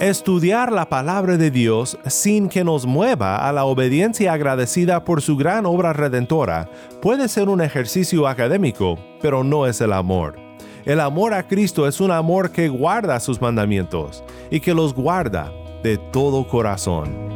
Estudiar 0.00 0.72
la 0.72 0.90
palabra 0.90 1.38
de 1.38 1.50
Dios 1.50 1.96
sin 2.06 2.50
que 2.50 2.64
nos 2.64 2.84
mueva 2.84 3.48
a 3.48 3.52
la 3.52 3.64
obediencia 3.64 4.34
agradecida 4.34 5.02
por 5.04 5.22
su 5.22 5.38
gran 5.38 5.64
obra 5.64 5.94
redentora 5.94 6.68
puede 7.00 7.28
ser 7.28 7.48
un 7.48 7.62
ejercicio 7.62 8.28
académico, 8.28 8.98
pero 9.22 9.42
no 9.42 9.66
es 9.66 9.80
el 9.80 9.94
amor. 9.94 10.38
El 10.84 11.00
amor 11.00 11.32
a 11.32 11.48
Cristo 11.48 11.88
es 11.88 11.98
un 11.98 12.10
amor 12.10 12.50
que 12.50 12.68
guarda 12.68 13.18
sus 13.20 13.40
mandamientos 13.40 14.22
y 14.50 14.60
que 14.60 14.74
los 14.74 14.92
guarda 14.92 15.50
de 15.82 15.96
todo 15.96 16.46
corazón. 16.46 17.35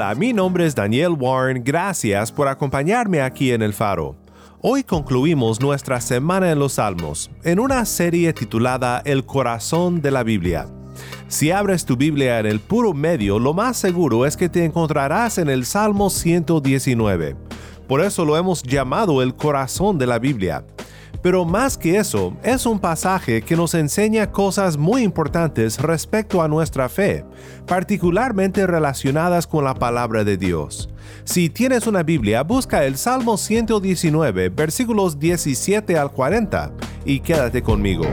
Hola, 0.00 0.14
mi 0.14 0.32
nombre 0.32 0.64
es 0.64 0.74
Daniel 0.74 1.12
Warren, 1.12 1.62
gracias 1.62 2.32
por 2.32 2.48
acompañarme 2.48 3.20
aquí 3.20 3.52
en 3.52 3.60
El 3.60 3.74
Faro. 3.74 4.16
Hoy 4.62 4.82
concluimos 4.82 5.60
nuestra 5.60 6.00
semana 6.00 6.50
en 6.50 6.58
los 6.58 6.72
Salmos, 6.72 7.30
en 7.44 7.60
una 7.60 7.84
serie 7.84 8.32
titulada 8.32 9.02
El 9.04 9.26
corazón 9.26 10.00
de 10.00 10.10
la 10.10 10.22
Biblia. 10.22 10.66
Si 11.28 11.50
abres 11.50 11.84
tu 11.84 11.98
Biblia 11.98 12.40
en 12.40 12.46
el 12.46 12.60
puro 12.60 12.94
medio, 12.94 13.38
lo 13.38 13.52
más 13.52 13.76
seguro 13.76 14.24
es 14.24 14.38
que 14.38 14.48
te 14.48 14.64
encontrarás 14.64 15.36
en 15.36 15.50
el 15.50 15.66
Salmo 15.66 16.08
119. 16.08 17.36
Por 17.86 18.00
eso 18.00 18.24
lo 18.24 18.38
hemos 18.38 18.62
llamado 18.62 19.20
el 19.20 19.34
corazón 19.34 19.98
de 19.98 20.06
la 20.06 20.18
Biblia. 20.18 20.64
Pero 21.22 21.44
más 21.44 21.76
que 21.76 21.98
eso, 21.98 22.34
es 22.42 22.64
un 22.64 22.78
pasaje 22.78 23.42
que 23.42 23.56
nos 23.56 23.74
enseña 23.74 24.32
cosas 24.32 24.76
muy 24.76 25.02
importantes 25.02 25.78
respecto 25.78 26.40
a 26.42 26.48
nuestra 26.48 26.88
fe, 26.88 27.24
particularmente 27.66 28.66
relacionadas 28.66 29.46
con 29.46 29.64
la 29.64 29.74
palabra 29.74 30.24
de 30.24 30.36
Dios. 30.36 30.88
Si 31.24 31.50
tienes 31.50 31.86
una 31.86 32.02
Biblia, 32.02 32.42
busca 32.42 32.84
el 32.84 32.96
Salmo 32.96 33.36
119, 33.36 34.48
versículos 34.48 35.18
17 35.18 35.98
al 35.98 36.10
40, 36.10 36.72
y 37.04 37.20
quédate 37.20 37.62
conmigo. 37.62 38.06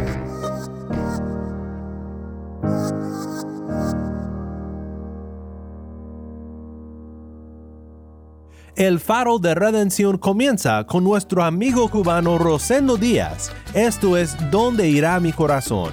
El 8.77 8.99
faro 8.99 9.39
de 9.39 9.55
redención 9.55 10.19
comienza 10.19 10.83
con 10.85 11.03
nuestro 11.03 11.43
amigo 11.43 11.89
cubano 11.89 12.37
Rosendo 12.37 12.95
Díaz. 12.95 13.51
Esto 13.73 14.15
es 14.17 14.37
¿Dónde 14.51 14.87
irá 14.87 15.19
mi 15.19 15.33
corazón? 15.33 15.89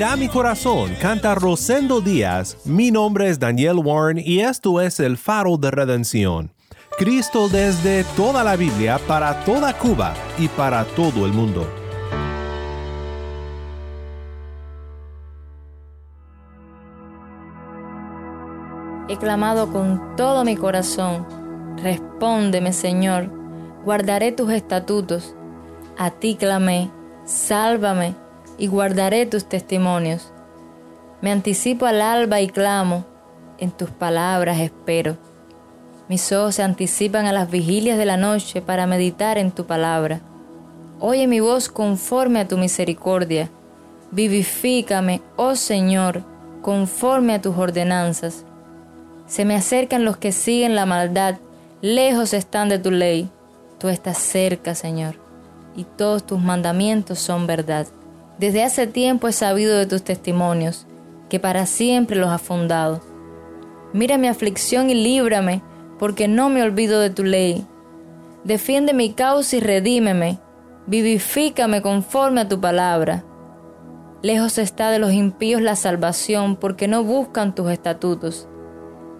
Irá 0.00 0.16
mi 0.16 0.28
corazón? 0.28 0.96
Canta 0.98 1.34
Rosendo 1.34 2.00
Díaz. 2.00 2.56
Mi 2.64 2.90
nombre 2.90 3.28
es 3.28 3.38
Daniel 3.38 3.76
Warren 3.84 4.18
y 4.18 4.40
esto 4.40 4.80
es 4.80 4.98
el 4.98 5.18
faro 5.18 5.58
de 5.58 5.70
redención. 5.70 6.54
Cristo 6.96 7.50
desde 7.50 8.04
toda 8.16 8.42
la 8.42 8.56
Biblia 8.56 8.98
para 9.06 9.44
toda 9.44 9.74
Cuba 9.74 10.14
y 10.38 10.48
para 10.48 10.86
todo 10.86 11.26
el 11.26 11.34
mundo. 11.34 11.68
He 19.10 19.18
clamado 19.18 19.70
con 19.70 20.16
todo 20.16 20.46
mi 20.46 20.56
corazón. 20.56 21.26
Respóndeme, 21.82 22.72
Señor. 22.72 23.30
Guardaré 23.84 24.32
tus 24.32 24.50
estatutos. 24.50 25.34
A 25.98 26.10
ti 26.10 26.36
clamé. 26.36 26.90
Sálvame 27.26 28.29
y 28.60 28.68
guardaré 28.68 29.26
tus 29.26 29.46
testimonios. 29.46 30.32
Me 31.22 31.32
anticipo 31.32 31.86
al 31.86 32.00
alba 32.02 32.40
y 32.40 32.48
clamo, 32.48 33.04
en 33.58 33.70
tus 33.72 33.90
palabras 33.90 34.60
espero. 34.60 35.16
Mis 36.08 36.30
ojos 36.30 36.56
se 36.56 36.62
anticipan 36.62 37.26
a 37.26 37.32
las 37.32 37.50
vigilias 37.50 37.96
de 37.96 38.04
la 38.04 38.16
noche 38.16 38.60
para 38.60 38.86
meditar 38.86 39.38
en 39.38 39.50
tu 39.50 39.64
palabra. 39.64 40.20
Oye 40.98 41.26
mi 41.26 41.40
voz 41.40 41.70
conforme 41.70 42.40
a 42.40 42.48
tu 42.48 42.58
misericordia. 42.58 43.48
Vivifícame, 44.10 45.22
oh 45.36 45.56
Señor, 45.56 46.22
conforme 46.60 47.34
a 47.34 47.40
tus 47.40 47.56
ordenanzas. 47.56 48.44
Se 49.26 49.46
me 49.46 49.54
acercan 49.54 50.04
los 50.04 50.18
que 50.18 50.32
siguen 50.32 50.74
la 50.74 50.84
maldad, 50.84 51.36
lejos 51.80 52.34
están 52.34 52.68
de 52.68 52.78
tu 52.78 52.90
ley. 52.90 53.30
Tú 53.78 53.88
estás 53.88 54.18
cerca, 54.18 54.74
Señor, 54.74 55.14
y 55.74 55.84
todos 55.84 56.26
tus 56.26 56.40
mandamientos 56.40 57.18
son 57.20 57.46
verdad. 57.46 57.86
Desde 58.40 58.64
hace 58.64 58.86
tiempo 58.86 59.28
he 59.28 59.32
sabido 59.32 59.76
de 59.76 59.84
tus 59.84 60.02
testimonios, 60.02 60.86
que 61.28 61.38
para 61.38 61.66
siempre 61.66 62.16
los 62.16 62.30
has 62.30 62.40
fundado. 62.40 63.02
Mira 63.92 64.16
mi 64.16 64.28
aflicción 64.28 64.88
y 64.88 64.94
líbrame, 64.94 65.60
porque 65.98 66.26
no 66.26 66.48
me 66.48 66.62
olvido 66.62 67.00
de 67.00 67.10
tu 67.10 67.22
ley. 67.22 67.66
Defiende 68.44 68.94
mi 68.94 69.12
causa 69.12 69.56
y 69.56 69.60
redímeme, 69.60 70.38
vivifícame 70.86 71.82
conforme 71.82 72.40
a 72.40 72.48
tu 72.48 72.58
palabra. 72.58 73.24
Lejos 74.22 74.56
está 74.56 74.90
de 74.90 74.98
los 74.98 75.12
impíos 75.12 75.60
la 75.60 75.76
salvación, 75.76 76.56
porque 76.56 76.88
no 76.88 77.04
buscan 77.04 77.54
tus 77.54 77.70
estatutos. 77.70 78.48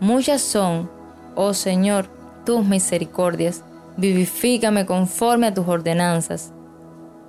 Muchas 0.01 0.41
son, 0.41 0.91
oh 1.35 1.53
Señor, 1.53 2.07
tus 2.47 2.65
misericordias, 2.65 3.65
vivifícame 3.99 4.87
conforme 4.87 5.49
a 5.49 5.53
tus 5.53 5.69
ordenanzas. 5.69 6.55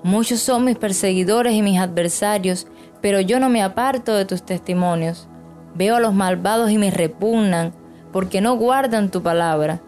Muchos 0.04 0.40
son 0.40 0.66
mis 0.66 0.78
perseguidores 0.78 1.54
y 1.54 1.62
mis 1.62 1.80
adversarios, 1.80 2.68
pero 3.02 3.20
yo 3.20 3.40
no 3.40 3.50
me 3.50 3.62
aparto 3.62 4.16
de 4.16 4.26
tus 4.26 4.44
testimonios. 4.44 5.28
Veo 5.76 5.96
a 5.96 6.00
los 6.00 6.14
malvados 6.14 6.72
y 6.72 6.78
me 6.78 6.90
repugnan, 6.90 7.74
porque 8.12 8.42
no 8.42 8.56
guardan 8.56 9.12
tu 9.12 9.22
palabra. 9.22 9.82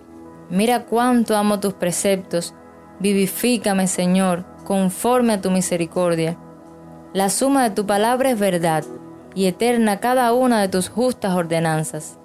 Mira 0.50 0.86
cuánto 0.86 1.36
amo 1.36 1.60
tus 1.60 1.74
preceptos. 1.74 2.54
Vivifícame, 3.00 3.88
Señor, 3.88 4.46
conforme 4.66 5.34
a 5.34 5.42
tu 5.42 5.50
misericordia. 5.50 6.38
La 7.14 7.30
suma 7.30 7.64
de 7.64 7.72
tu 7.72 7.86
palabra 7.86 8.30
es 8.30 8.40
verdad, 8.40 8.84
y 9.36 9.46
eterna 9.46 10.00
cada 10.00 10.32
una 10.34 10.62
de 10.62 10.68
tus 10.68 10.90
justas 10.90 11.34
ordenanzas. 11.34 12.20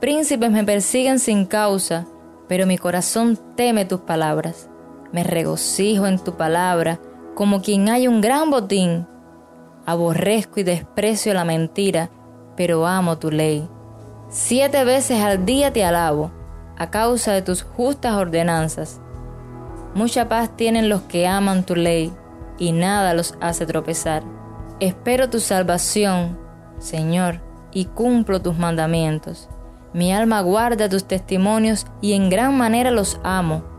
Príncipes 0.00 0.50
me 0.50 0.64
persiguen 0.64 1.18
sin 1.18 1.46
causa, 1.46 2.06
pero 2.46 2.66
mi 2.66 2.76
corazón 2.76 3.38
teme 3.56 3.86
tus 3.86 4.00
palabras. 4.00 4.68
Me 5.14 5.22
regocijo 5.22 6.08
en 6.08 6.18
tu 6.18 6.36
palabra, 6.36 6.98
como 7.36 7.62
quien 7.62 7.88
hay 7.88 8.08
un 8.08 8.20
gran 8.20 8.50
botín. 8.50 9.06
Aborrezco 9.86 10.58
y 10.58 10.64
desprecio 10.64 11.32
la 11.34 11.44
mentira, 11.44 12.10
pero 12.56 12.84
amo 12.84 13.16
tu 13.16 13.30
ley. 13.30 13.68
Siete 14.28 14.82
veces 14.82 15.22
al 15.22 15.46
día 15.46 15.72
te 15.72 15.84
alabo, 15.84 16.32
a 16.76 16.90
causa 16.90 17.32
de 17.32 17.42
tus 17.42 17.62
justas 17.62 18.14
ordenanzas. 18.16 19.00
Mucha 19.94 20.28
paz 20.28 20.50
tienen 20.56 20.88
los 20.88 21.02
que 21.02 21.28
aman 21.28 21.62
tu 21.62 21.76
ley, 21.76 22.12
y 22.58 22.72
nada 22.72 23.14
los 23.14 23.36
hace 23.40 23.66
tropezar. 23.66 24.24
Espero 24.80 25.30
tu 25.30 25.38
salvación, 25.38 26.36
Señor, 26.80 27.40
y 27.70 27.84
cumplo 27.84 28.42
tus 28.42 28.58
mandamientos. 28.58 29.48
Mi 29.92 30.12
alma 30.12 30.40
guarda 30.40 30.88
tus 30.88 31.04
testimonios 31.04 31.86
y 32.00 32.14
en 32.14 32.30
gran 32.30 32.58
manera 32.58 32.90
los 32.90 33.20
amo. 33.22 33.73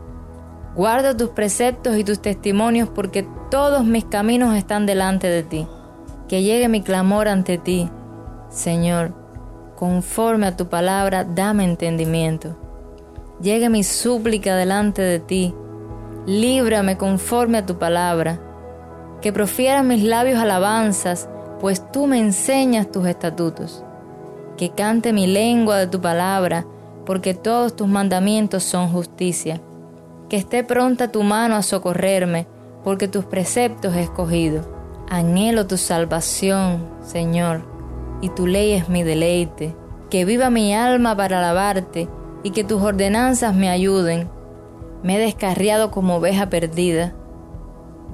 Guarda 0.76 1.16
tus 1.16 1.30
preceptos 1.30 1.96
y 1.96 2.04
tus 2.04 2.20
testimonios 2.20 2.88
porque 2.88 3.26
todos 3.50 3.84
mis 3.84 4.04
caminos 4.04 4.54
están 4.54 4.86
delante 4.86 5.28
de 5.28 5.42
ti. 5.42 5.66
Que 6.28 6.42
llegue 6.42 6.68
mi 6.68 6.82
clamor 6.82 7.28
ante 7.28 7.58
ti. 7.58 7.88
Señor, 8.50 9.14
conforme 9.76 10.46
a 10.46 10.56
tu 10.56 10.68
palabra, 10.68 11.24
dame 11.24 11.64
entendimiento. 11.64 12.56
Llegue 13.40 13.68
mi 13.70 13.82
súplica 13.82 14.56
delante 14.56 15.02
de 15.02 15.20
ti. 15.20 15.54
Líbrame 16.26 16.96
conforme 16.96 17.58
a 17.58 17.66
tu 17.66 17.78
palabra. 17.78 18.40
Que 19.22 19.32
profieran 19.32 19.88
mis 19.88 20.02
labios 20.02 20.38
alabanzas, 20.38 21.28
pues 21.60 21.90
tú 21.90 22.06
me 22.06 22.18
enseñas 22.18 22.90
tus 22.90 23.06
estatutos 23.06 23.82
que 24.56 24.70
cante 24.70 25.12
mi 25.12 25.26
lengua 25.26 25.76
de 25.76 25.86
tu 25.86 26.00
palabra, 26.00 26.66
porque 27.04 27.34
todos 27.34 27.76
tus 27.76 27.86
mandamientos 27.86 28.64
son 28.64 28.88
justicia. 28.88 29.60
Que 30.28 30.36
esté 30.36 30.64
pronta 30.64 31.12
tu 31.12 31.22
mano 31.22 31.54
a 31.54 31.62
socorrerme, 31.62 32.46
porque 32.82 33.06
tus 33.06 33.24
preceptos 33.24 33.94
he 33.94 34.02
escogido. 34.02 34.62
Anhelo 35.08 35.66
tu 35.66 35.76
salvación, 35.76 36.88
Señor, 37.00 37.62
y 38.20 38.30
tu 38.30 38.46
ley 38.46 38.72
es 38.72 38.88
mi 38.88 39.04
deleite. 39.04 39.76
Que 40.10 40.24
viva 40.24 40.50
mi 40.50 40.74
alma 40.74 41.16
para 41.16 41.38
alabarte, 41.38 42.08
y 42.42 42.50
que 42.50 42.64
tus 42.64 42.82
ordenanzas 42.82 43.54
me 43.54 43.68
ayuden. 43.68 44.28
Me 45.02 45.16
he 45.16 45.18
descarriado 45.20 45.90
como 45.90 46.16
oveja 46.16 46.50
perdida. 46.50 47.14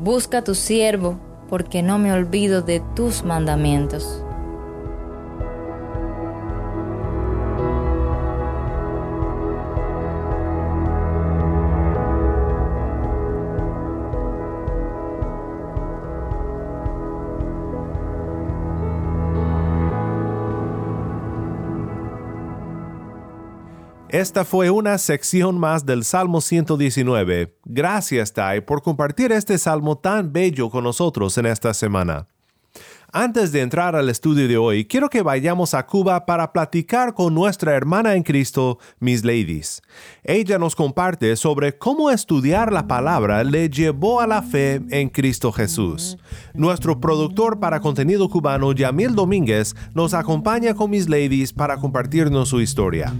Busca 0.02 0.38
a 0.38 0.44
tu 0.44 0.54
siervo, 0.54 1.18
porque 1.48 1.82
no 1.82 1.98
me 1.98 2.12
olvido 2.12 2.60
de 2.60 2.80
tus 2.94 3.24
mandamientos. 3.24 4.22
Esta 24.12 24.44
fue 24.44 24.68
una 24.68 24.98
sección 24.98 25.58
más 25.58 25.86
del 25.86 26.04
Salmo 26.04 26.42
119. 26.42 27.56
Gracias, 27.64 28.34
Tai, 28.34 28.60
por 28.60 28.82
compartir 28.82 29.32
este 29.32 29.56
salmo 29.56 29.96
tan 29.96 30.34
bello 30.34 30.68
con 30.68 30.84
nosotros 30.84 31.38
en 31.38 31.46
esta 31.46 31.72
semana. 31.72 32.26
Antes 33.10 33.52
de 33.52 33.62
entrar 33.62 33.96
al 33.96 34.10
estudio 34.10 34.46
de 34.48 34.58
hoy, 34.58 34.84
quiero 34.84 35.08
que 35.08 35.22
vayamos 35.22 35.72
a 35.72 35.86
Cuba 35.86 36.26
para 36.26 36.52
platicar 36.52 37.14
con 37.14 37.34
nuestra 37.34 37.74
hermana 37.74 38.14
en 38.14 38.22
Cristo, 38.22 38.78
Miss 39.00 39.24
Ladies. 39.24 39.80
Ella 40.24 40.58
nos 40.58 40.76
comparte 40.76 41.34
sobre 41.36 41.78
cómo 41.78 42.10
estudiar 42.10 42.70
la 42.70 42.86
palabra 42.86 43.42
le 43.44 43.70
llevó 43.70 44.20
a 44.20 44.26
la 44.26 44.42
fe 44.42 44.82
en 44.90 45.08
Cristo 45.08 45.52
Jesús. 45.52 46.18
Nuestro 46.52 47.00
productor 47.00 47.60
para 47.60 47.80
contenido 47.80 48.28
cubano, 48.28 48.72
Yamil 48.72 49.14
Domínguez, 49.14 49.74
nos 49.94 50.12
acompaña 50.12 50.74
con 50.74 50.90
Miss 50.90 51.08
Ladies 51.08 51.54
para 51.54 51.78
compartirnos 51.78 52.50
su 52.50 52.60
historia. 52.60 53.14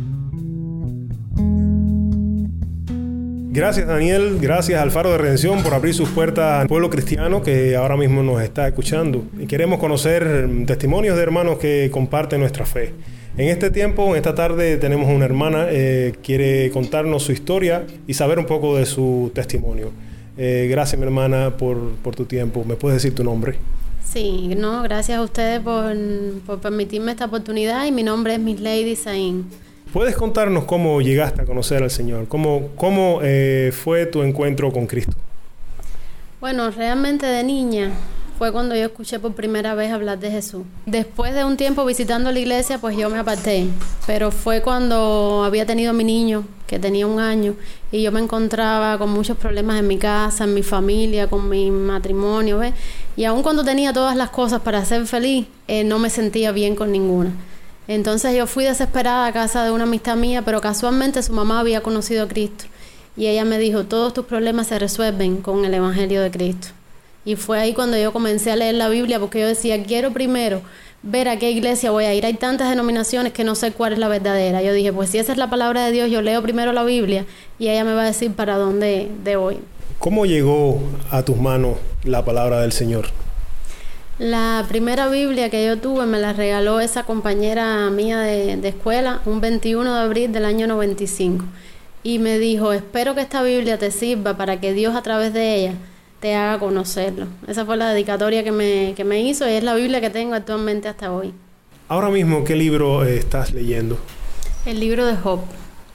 Gracias 3.54 3.87
Daniel, 3.87 4.38
gracias 4.40 4.81
al 4.81 4.90
Faro 4.90 5.12
de 5.12 5.19
Redención 5.19 5.62
por 5.62 5.75
abrir 5.75 5.93
sus 5.93 6.08
puertas 6.08 6.62
al 6.62 6.69
pueblo 6.69 6.88
cristiano 6.88 7.43
que 7.43 7.76
ahora 7.76 7.99
mismo 7.99 8.22
nos 8.22 8.40
está 8.40 8.66
escuchando. 8.66 9.26
Y 9.38 9.46
queremos 9.46 9.78
conocer 9.78 10.49
testimonios 10.66 11.19
de 11.19 11.22
hermanos 11.22 11.58
que 11.58 11.90
comparten 11.93 12.40
nuestra 12.40 12.64
fe. 12.64 12.94
En 13.36 13.50
este 13.50 13.70
tiempo, 13.70 14.12
en 14.12 14.17
esta 14.17 14.34
tarde, 14.34 14.79
tenemos 14.79 15.06
una 15.06 15.26
hermana 15.26 15.67
que 15.67 16.08
eh, 16.08 16.15
quiere 16.22 16.70
contarnos 16.70 17.24
su 17.24 17.32
historia 17.32 17.86
y 18.06 18.15
saber 18.15 18.38
un 18.38 18.46
poco 18.46 18.79
de 18.79 18.86
su 18.86 19.31
testimonio. 19.34 19.91
Eh, 20.38 20.67
gracias 20.70 20.98
mi 20.98 21.05
hermana 21.05 21.55
por, 21.58 21.76
por, 21.96 22.17
tu 22.17 22.24
tiempo. 22.24 22.65
¿Me 22.65 22.76
puedes 22.76 23.03
decir 23.03 23.15
tu 23.15 23.22
nombre? 23.22 23.56
Sí, 24.03 24.55
no, 24.56 24.82
gracias 24.82 25.19
a 25.19 25.22
ustedes 25.22 25.60
por, 25.60 25.94
por 26.46 26.58
permitirme 26.60 27.12
esta 27.12 27.26
oportunidad 27.26 27.84
y 27.84 27.93
mi 27.93 28.03
nombre 28.03 28.32
es 28.32 28.41
Miss 28.41 28.60
Lady 28.60 28.96
Sain. 28.96 29.44
¿Puedes 29.93 30.17
contarnos 30.17 30.65
cómo 30.65 31.03
llegaste 31.03 31.43
a 31.43 31.44
conocer 31.44 31.82
al 31.82 31.91
Señor? 31.91 32.27
¿Cómo, 32.27 32.69
cómo 32.77 33.20
eh, 33.22 33.72
fue 33.75 34.06
tu 34.06 34.22
encuentro 34.22 34.72
con 34.72 34.87
Cristo? 34.87 35.13
Bueno, 36.41 36.70
realmente 36.70 37.27
de 37.27 37.44
niña 37.44 37.91
fue 38.39 38.53
cuando 38.53 38.75
yo 38.75 38.87
escuché 38.87 39.19
por 39.19 39.34
primera 39.34 39.75
vez 39.75 39.93
hablar 39.93 40.19
de 40.19 40.31
Jesús. 40.31 40.63
Después 40.87 41.34
de 41.34 41.44
un 41.44 41.58
tiempo 41.58 41.84
visitando 41.84 42.32
la 42.32 42.39
iglesia, 42.39 42.79
pues 42.79 42.96
yo 42.96 43.11
me 43.11 43.19
aparté. 43.19 43.67
Pero 44.06 44.31
fue 44.31 44.63
cuando 44.63 45.44
había 45.44 45.67
tenido 45.67 45.93
mi 45.93 46.05
niño, 46.05 46.46
que 46.67 46.79
tenía 46.79 47.06
un 47.06 47.20
año, 47.20 47.55
y 47.93 48.01
yo 48.01 48.13
me 48.13 48.20
encontraba 48.20 48.96
con 48.96 49.11
muchos 49.11 49.37
problemas 49.37 49.79
en 49.79 49.87
mi 49.89 49.99
casa, 49.99 50.44
en 50.44 50.55
mi 50.55 50.63
familia, 50.63 51.29
con 51.29 51.51
mi 51.51 51.70
matrimonio, 51.70 52.58
¿ves? 52.58 52.72
Y 53.15 53.25
aun 53.25 53.43
cuando 53.43 53.63
tenía 53.63 53.93
todas 53.93 54.17
las 54.17 54.31
cosas 54.31 54.63
para 54.63 54.82
ser 54.87 55.06
feliz, 55.06 55.49
eh, 55.69 55.84
no 55.84 55.99
me 55.99 56.08
sentía 56.08 56.51
bien 56.51 56.77
con 56.77 56.91
ninguna. 56.91 57.32
Entonces 57.89 58.36
yo 58.36 58.46
fui 58.46 58.65
desesperada 58.65 59.27
a 59.27 59.32
casa 59.32 59.65
de 59.65 59.70
una 59.70 59.84
amistad 59.84 60.17
mía, 60.17 60.43
pero 60.43 60.60
casualmente 60.60 61.22
su 61.22 61.32
mamá 61.32 61.60
había 61.60 61.82
conocido 61.82 62.24
a 62.24 62.29
Cristo. 62.29 62.65
Y 63.17 63.27
ella 63.27 63.44
me 63.44 63.58
dijo, 63.58 63.84
todos 63.84 64.15
tus 64.15 64.24
problemas 64.24 64.69
se 64.69 64.79
resuelven 64.79 65.39
con 65.39 65.65
el 65.65 65.74
Evangelio 65.74 66.22
de 66.22 66.31
Cristo. 66.31 66.69
Y 67.24 67.36
fue 67.36 67.60
ahí 67.60 67.72
cuando 67.72 67.96
yo 67.96 68.12
comencé 68.12 68.51
a 68.51 68.56
leer 68.56 68.74
la 68.77 68.89
Biblia, 68.89 69.20
porque 69.20 69.41
yo 69.41 69.46
decía, 69.46 69.82
quiero 69.84 70.12
primero 70.12 70.62
ver 71.03 71.29
a 71.29 71.39
qué 71.39 71.51
iglesia 71.51 71.91
voy 71.91 72.05
a 72.05 72.15
ir. 72.15 72.24
Hay 72.24 72.34
tantas 72.34 72.70
denominaciones 72.70 73.32
que 73.32 73.44
no 73.44 73.55
sé 73.55 73.72
cuál 73.72 73.93
es 73.93 73.98
la 73.98 74.08
verdadera. 74.08 74.62
Yo 74.62 74.72
dije, 74.72 74.93
pues 74.93 75.10
si 75.10 75.19
esa 75.19 75.32
es 75.32 75.39
la 75.39 75.51
palabra 75.51 75.84
de 75.84 75.93
Dios, 75.93 76.10
yo 76.10 76.22
leo 76.22 76.43
primero 76.43 76.72
la 76.72 76.84
Biblia 76.84 77.27
y 77.58 77.69
ella 77.69 77.84
me 77.84 77.94
va 77.94 78.03
a 78.03 78.06
decir 78.06 78.32
para 78.32 78.56
dónde 78.56 79.08
debo 79.24 79.53
ir. 79.53 79.60
¿Cómo 79.98 80.27
llegó 80.27 80.81
a 81.10 81.22
tus 81.22 81.36
manos 81.36 81.77
la 82.05 82.24
palabra 82.24 82.60
del 82.60 82.72
Señor? 82.72 83.06
La 84.19 84.64
primera 84.69 85.08
Biblia 85.08 85.48
que 85.48 85.64
yo 85.64 85.78
tuve 85.78 86.04
me 86.04 86.20
la 86.20 86.34
regaló 86.34 86.81
esa 86.81 87.04
compañera 87.04 87.88
mía 87.90 88.20
de, 88.20 88.69
escuela 88.69 89.22
un 89.24 89.40
21 89.40 89.94
de 89.94 90.00
abril 90.00 90.32
del 90.32 90.44
año 90.44 90.66
95 90.66 91.44
y 92.02 92.19
me 92.19 92.38
dijo, 92.38 92.72
espero 92.72 93.14
que 93.14 93.22
esta 93.22 93.42
Biblia 93.42 93.78
te 93.78 93.90
sirva 93.90 94.36
para 94.36 94.60
que 94.60 94.74
Dios 94.74 94.94
a 94.94 95.02
través 95.02 95.32
de 95.32 95.54
ella 95.54 95.74
te 96.20 96.34
haga 96.34 96.58
conocerlo. 96.58 97.26
Esa 97.48 97.64
fue 97.64 97.76
la 97.78 97.90
dedicatoria 97.90 98.44
que 98.44 98.52
me, 98.52 98.92
que 98.94 99.04
me 99.04 99.22
hizo 99.22 99.48
y 99.48 99.52
es 99.52 99.64
la 99.64 99.74
Biblia 99.74 100.00
que 100.00 100.10
tengo 100.10 100.34
actualmente 100.34 100.88
hasta 100.88 101.10
hoy. 101.10 101.32
Ahora 101.88 102.10
mismo, 102.10 102.44
¿qué 102.44 102.54
libro 102.54 103.04
eh, 103.04 103.16
estás 103.16 103.52
leyendo? 103.52 103.98
El 104.66 104.78
libro 104.78 105.06
de 105.06 105.16
Job, 105.16 105.40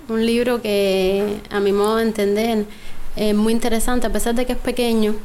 un 0.09 0.25
libro 0.25 0.61
que 0.61 1.37
a 1.51 1.59
mi 1.59 1.71
modo 1.71 1.97
de 1.97 2.03
entender 2.03 2.65
es 3.15 3.35
muy 3.35 3.53
interesante, 3.53 4.07
a 4.07 4.11
pesar 4.11 4.35
de 4.35 4.45
que 4.45 4.53
es 4.53 4.57
pequeño, 4.57 5.15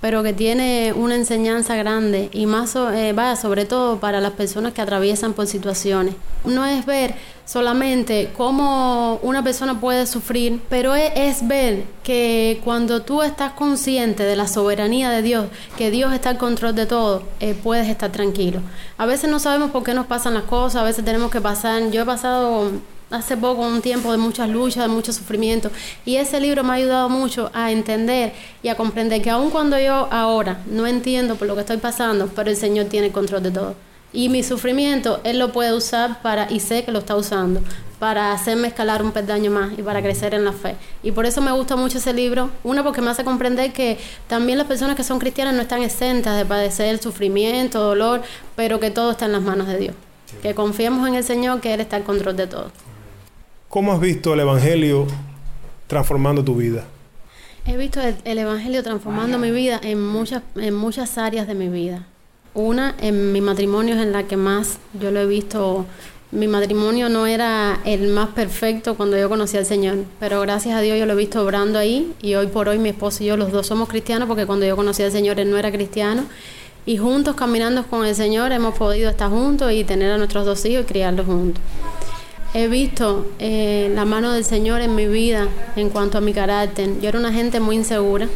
pero 0.00 0.22
que 0.22 0.32
tiene 0.32 0.92
una 0.94 1.16
enseñanza 1.16 1.74
grande 1.76 2.30
y 2.32 2.46
más, 2.46 2.76
eh, 2.76 3.14
sobre 3.40 3.64
todo 3.64 3.98
para 3.98 4.20
las 4.20 4.32
personas 4.32 4.72
que 4.72 4.80
atraviesan 4.80 5.32
por 5.32 5.46
situaciones. 5.46 6.14
No 6.44 6.64
es 6.64 6.86
ver 6.86 7.14
solamente 7.44 8.30
cómo 8.36 9.18
una 9.22 9.42
persona 9.42 9.80
puede 9.80 10.06
sufrir, 10.06 10.60
pero 10.68 10.94
es, 10.94 11.46
ver 11.48 11.84
que 12.04 12.60
cuando 12.62 13.02
tú 13.02 13.22
estás 13.22 13.52
consciente 13.52 14.22
de 14.22 14.36
la 14.36 14.46
soberanía 14.46 15.10
de 15.10 15.22
Dios, 15.22 15.46
que 15.76 15.90
Dios 15.90 16.12
está 16.12 16.30
al 16.30 16.38
control 16.38 16.74
de 16.74 16.86
todo, 16.86 17.22
eh, 17.40 17.54
puedes 17.60 17.88
estar 17.88 18.12
tranquilo. 18.12 18.60
A 18.98 19.06
veces 19.06 19.30
no 19.30 19.38
sabemos 19.38 19.70
por 19.70 19.82
qué 19.82 19.94
nos 19.94 20.06
pasan 20.06 20.34
las 20.34 20.44
cosas, 20.44 20.82
a 20.82 20.84
veces 20.84 21.04
tenemos 21.04 21.30
que 21.30 21.40
pasar, 21.40 21.90
yo 21.90 22.02
he 22.02 22.06
pasado 22.06 22.70
hace 23.10 23.36
poco 23.36 23.62
un 23.62 23.80
tiempo 23.80 24.12
de 24.12 24.18
muchas 24.18 24.48
luchas, 24.48 24.84
de 24.84 24.88
mucho 24.88 25.12
sufrimiento. 25.12 25.70
Y 26.04 26.16
ese 26.16 26.40
libro 26.40 26.64
me 26.64 26.70
ha 26.70 26.74
ayudado 26.74 27.08
mucho 27.08 27.50
a 27.54 27.72
entender 27.72 28.32
y 28.62 28.68
a 28.68 28.76
comprender 28.76 29.22
que 29.22 29.30
aun 29.30 29.50
cuando 29.50 29.78
yo 29.78 30.08
ahora 30.10 30.60
no 30.66 30.86
entiendo 30.86 31.36
por 31.36 31.48
lo 31.48 31.54
que 31.54 31.62
estoy 31.62 31.78
pasando, 31.78 32.28
pero 32.34 32.50
el 32.50 32.56
Señor 32.56 32.86
tiene 32.86 33.10
control 33.10 33.42
de 33.42 33.50
todo. 33.50 33.74
Y 34.12 34.30
mi 34.30 34.42
sufrimiento, 34.42 35.20
Él 35.24 35.38
lo 35.38 35.52
puede 35.52 35.74
usar 35.74 36.22
para, 36.22 36.50
y 36.50 36.60
sé 36.60 36.82
que 36.82 36.92
lo 36.92 37.00
está 37.00 37.14
usando, 37.14 37.60
para 37.98 38.32
hacerme 38.32 38.68
escalar 38.68 39.02
un 39.02 39.12
peldaño 39.12 39.50
más 39.50 39.78
y 39.78 39.82
para 39.82 40.00
crecer 40.00 40.32
en 40.32 40.44
la 40.44 40.52
fe. 40.52 40.76
Y 41.02 41.12
por 41.12 41.26
eso 41.26 41.42
me 41.42 41.52
gusta 41.52 41.76
mucho 41.76 41.98
ese 41.98 42.14
libro. 42.14 42.50
Una, 42.64 42.82
porque 42.82 43.02
me 43.02 43.10
hace 43.10 43.24
comprender 43.24 43.72
que 43.72 43.98
también 44.26 44.56
las 44.56 44.66
personas 44.66 44.96
que 44.96 45.04
son 45.04 45.18
cristianas 45.18 45.54
no 45.54 45.62
están 45.62 45.82
exentas 45.82 46.36
de 46.38 46.46
padecer 46.46 46.88
el 46.88 47.00
sufrimiento, 47.00 47.80
dolor, 47.80 48.22
pero 48.56 48.80
que 48.80 48.90
todo 48.90 49.10
está 49.10 49.26
en 49.26 49.32
las 49.32 49.42
manos 49.42 49.66
de 49.66 49.76
Dios. 49.76 49.94
Que 50.40 50.54
confiemos 50.54 51.06
en 51.06 51.14
el 51.14 51.24
Señor, 51.24 51.60
que 51.60 51.74
Él 51.74 51.80
está 51.80 51.96
al 51.96 52.04
control 52.04 52.36
de 52.36 52.46
todo. 52.46 52.70
¿Cómo 53.68 53.92
has 53.92 54.00
visto 54.00 54.32
el 54.32 54.40
Evangelio 54.40 55.06
transformando 55.88 56.42
tu 56.42 56.54
vida? 56.54 56.84
He 57.66 57.76
visto 57.76 58.00
el, 58.00 58.38
Evangelio 58.38 58.82
transformando 58.82 59.36
mi 59.36 59.50
vida 59.50 59.78
en 59.82 60.02
muchas, 60.02 60.42
en 60.56 60.72
muchas 60.72 61.18
áreas 61.18 61.46
de 61.46 61.54
mi 61.54 61.68
vida. 61.68 62.06
Una, 62.54 62.94
en 62.98 63.30
mi 63.30 63.42
matrimonio 63.42 63.94
es 63.94 64.00
en 64.00 64.12
la 64.12 64.22
que 64.22 64.38
más 64.38 64.78
yo 64.98 65.10
lo 65.10 65.20
he 65.20 65.26
visto. 65.26 65.84
Mi 66.30 66.48
matrimonio 66.48 67.10
no 67.10 67.26
era 67.26 67.78
el 67.84 68.08
más 68.08 68.30
perfecto 68.30 68.96
cuando 68.96 69.18
yo 69.18 69.28
conocí 69.28 69.58
al 69.58 69.66
Señor, 69.66 69.98
pero 70.18 70.40
gracias 70.40 70.74
a 70.74 70.80
Dios 70.80 70.98
yo 70.98 71.04
lo 71.04 71.12
he 71.12 71.16
visto 71.16 71.42
obrando 71.44 71.78
ahí 71.78 72.14
y 72.22 72.36
hoy 72.36 72.46
por 72.46 72.70
hoy 72.70 72.78
mi 72.78 72.88
esposo 72.88 73.22
y 73.22 73.26
yo 73.26 73.36
los 73.36 73.52
dos 73.52 73.66
somos 73.66 73.90
cristianos 73.90 74.28
porque 74.28 74.46
cuando 74.46 74.64
yo 74.64 74.76
conocí 74.76 75.02
al 75.02 75.12
Señor 75.12 75.38
él 75.40 75.50
no 75.50 75.58
era 75.58 75.70
cristiano 75.70 76.24
y 76.86 76.96
juntos 76.96 77.36
caminando 77.36 77.86
con 77.86 78.06
el 78.06 78.14
Señor 78.14 78.50
hemos 78.52 78.78
podido 78.78 79.10
estar 79.10 79.28
juntos 79.28 79.72
y 79.72 79.84
tener 79.84 80.10
a 80.10 80.16
nuestros 80.16 80.46
dos 80.46 80.64
hijos 80.64 80.84
y 80.84 80.86
criarlos 80.86 81.26
juntos. 81.26 81.62
He 82.54 82.66
visto 82.66 83.26
eh, 83.38 83.92
la 83.94 84.06
mano 84.06 84.32
del 84.32 84.42
Señor 84.42 84.80
en 84.80 84.94
mi 84.94 85.06
vida 85.06 85.48
en 85.76 85.90
cuanto 85.90 86.16
a 86.16 86.20
mi 86.22 86.32
carácter. 86.32 86.98
Yo 87.00 87.10
era 87.10 87.18
una 87.18 87.30
gente 87.32 87.60
muy 87.60 87.76
insegura. 87.76 88.26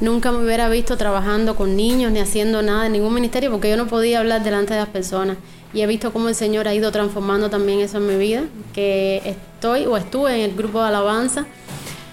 Nunca 0.00 0.30
me 0.30 0.44
hubiera 0.44 0.68
visto 0.68 0.96
trabajando 0.96 1.56
con 1.56 1.74
niños 1.74 2.12
ni 2.12 2.20
haciendo 2.20 2.62
nada 2.62 2.86
en 2.86 2.92
ningún 2.92 3.12
ministerio 3.12 3.50
porque 3.50 3.68
yo 3.68 3.76
no 3.76 3.88
podía 3.88 4.20
hablar 4.20 4.44
delante 4.44 4.74
de 4.74 4.80
las 4.80 4.88
personas. 4.88 5.38
Y 5.74 5.80
he 5.80 5.86
visto 5.88 6.12
cómo 6.12 6.28
el 6.28 6.36
Señor 6.36 6.68
ha 6.68 6.74
ido 6.74 6.92
transformando 6.92 7.50
también 7.50 7.80
eso 7.80 7.98
en 7.98 8.06
mi 8.06 8.16
vida, 8.16 8.44
que 8.72 9.22
estoy 9.24 9.86
o 9.86 9.96
estuve 9.96 10.36
en 10.36 10.50
el 10.50 10.56
grupo 10.56 10.80
de 10.80 10.88
alabanza, 10.88 11.44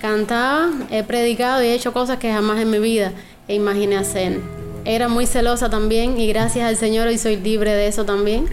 cantaba, 0.02 0.72
he 0.90 1.04
predicado 1.04 1.64
y 1.64 1.68
he 1.68 1.76
hecho 1.76 1.94
cosas 1.94 2.18
que 2.18 2.34
jamás 2.34 2.60
en 2.60 2.72
mi 2.72 2.80
vida 2.80 3.14
imaginé 3.48 3.98
hacer 3.98 4.65
era 4.86 5.08
muy 5.08 5.26
celosa 5.26 5.70
también 5.70 6.20
y 6.20 6.28
gracias 6.28 6.68
al 6.68 6.78
Señor 6.78 7.08
hoy 7.08 7.18
soy 7.18 7.38
libre 7.38 7.74
de 7.74 7.88
eso 7.88 8.06
también. 8.06 8.48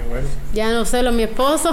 Ya 0.55 0.73
no 0.73 0.85
celo 0.85 1.11
a 1.11 1.13
mi 1.13 1.23
esposo, 1.25 1.71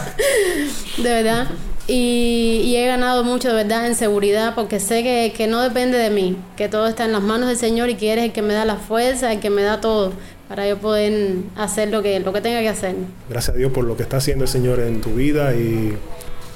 de 0.98 1.02
verdad. 1.08 1.48
Y, 1.88 2.74
he 2.76 2.86
ganado 2.86 3.24
mucho 3.24 3.48
de 3.48 3.54
verdad 3.54 3.86
en 3.86 3.96
seguridad 3.96 4.54
porque 4.54 4.78
sé 4.78 5.02
que, 5.02 5.32
que, 5.36 5.46
no 5.46 5.60
depende 5.60 5.98
de 5.98 6.10
mí, 6.10 6.36
que 6.56 6.68
todo 6.68 6.86
está 6.86 7.04
en 7.04 7.12
las 7.12 7.22
manos 7.22 7.48
del 7.48 7.56
Señor 7.56 7.90
y 7.90 7.96
que 7.96 8.12
eres 8.12 8.24
el 8.24 8.32
que 8.32 8.40
me 8.40 8.54
da 8.54 8.64
la 8.64 8.76
fuerza, 8.76 9.32
el 9.32 9.40
que 9.40 9.50
me 9.50 9.62
da 9.62 9.80
todo 9.80 10.12
para 10.48 10.68
yo 10.68 10.78
poder 10.78 11.36
hacer 11.56 11.90
lo 11.90 12.02
que, 12.02 12.20
lo 12.20 12.32
que 12.32 12.40
tenga 12.40 12.60
que 12.60 12.68
hacer. 12.68 12.94
Gracias 13.28 13.54
a 13.54 13.58
Dios 13.58 13.72
por 13.72 13.84
lo 13.84 13.96
que 13.96 14.02
está 14.02 14.18
haciendo 14.18 14.44
el 14.44 14.50
Señor 14.50 14.80
en 14.80 15.00
tu 15.00 15.14
vida 15.14 15.54
y 15.54 15.96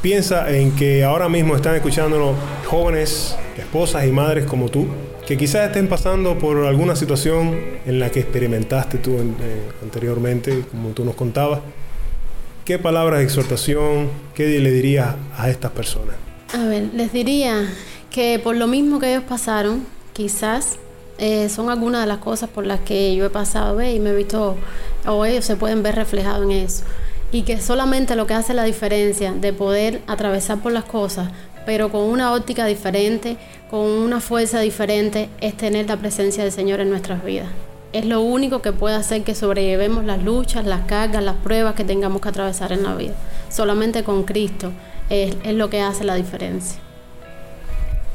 piensa 0.01 0.51
en 0.51 0.77
que 0.77 1.03
ahora 1.03 1.29
mismo 1.29 1.57
están 1.57 1.75
escuchándonos 1.75 2.37
jóvenes, 2.67 3.37
esposas 3.57 4.07
y 4.07 4.13
madres 4.13 4.45
como 4.45 4.69
tú, 4.69 4.87
que 5.27 5.37
quizás 5.37 5.67
estén 5.67 5.89
pasando 5.89 6.39
por 6.39 6.65
alguna 6.67 6.95
situación 6.95 7.59
en 7.85 7.99
la 7.99 8.11
que 8.11 8.21
experimentaste 8.21 8.99
tú 8.99 9.17
eh, 9.19 9.25
anteriormente, 9.83 10.65
como 10.71 10.91
tú 10.91 11.05
nos 11.05 11.17
contabas. 11.17 11.61
¿Qué 12.65 12.79
palabras 12.79 13.19
de 13.19 13.25
exhortación, 13.25 14.09
qué 14.35 14.61
le 14.61 14.71
dirías 14.71 15.17
a 15.37 15.51
estas 15.51 15.73
personas? 15.73 16.15
A 16.55 16.65
ver, 16.67 16.91
les 16.95 17.13
diría 17.13 17.69
que 18.09 18.39
por 18.39 18.55
lo 18.55 18.69
mismo 18.69 19.01
que 19.01 19.11
ellos 19.11 19.25
pasaron, 19.29 19.85
quizás 20.13 20.79
eh, 21.19 21.49
son 21.49 21.71
algunas 21.71 22.03
de 22.03 22.07
las 22.07 22.19
cosas 22.19 22.49
por 22.49 22.65
las 22.65 22.81
que 22.81 23.17
yo 23.17 23.27
he 23.27 23.31
pasado 23.31 23.83
y 23.83 23.99
me 23.99 24.11
he 24.11 24.15
visto, 24.15 24.57
o 25.07 25.25
ellos 25.25 25.45
se 25.45 25.57
pueden 25.57 25.83
ver 25.83 25.97
reflejados 25.97 26.45
en 26.45 26.53
eso. 26.53 26.85
Y 27.33 27.43
que 27.43 27.61
solamente 27.61 28.15
lo 28.15 28.29
que 28.29 28.35
hace 28.35 28.55
la 28.55 28.63
diferencia 28.63 29.33
de 29.33 29.53
poder 29.53 30.03
atravesar 30.07 30.59
por 30.59 30.71
las 30.71 30.85
cosas 30.85 31.31
pero 31.67 31.91
con 31.91 32.03
una 32.03 32.33
óptica 32.33 32.65
diferente, 32.65 33.37
con 33.69 33.81
una 33.81 34.21
fuerza 34.21 34.61
diferente, 34.61 35.29
es 35.41 35.55
tener 35.57 35.87
la 35.89 35.97
presencia 35.99 36.45
del 36.45 36.53
Señor 36.53 36.81
en 36.81 36.89
nuestras 36.89 37.23
vidas. 37.25 37.49
Es 37.93 38.07
lo 38.07 38.21
único 38.23 38.63
que 38.63 38.73
puede 38.73 38.95
hacer 38.95 39.23
que 39.25 39.35
sobrellevemos 39.35 40.05
las 40.05 40.23
luchas, 40.23 40.65
las 40.65 40.87
cargas, 40.87 41.23
las 41.23 41.37
pruebas 41.37 41.75
que 41.75 41.85
tengamos 41.85 42.23
que 42.23 42.29
atravesar 42.29 42.73
en 42.73 42.85
la 42.85 42.95
vida. 42.95 43.15
Solamente 43.51 44.05
con 44.05 44.23
Cristo 44.23 44.71
es, 45.11 45.37
es 45.45 45.55
lo 45.55 45.69
que 45.69 45.81
hace 45.81 46.05
la 46.05 46.15
diferencia. 46.15 46.79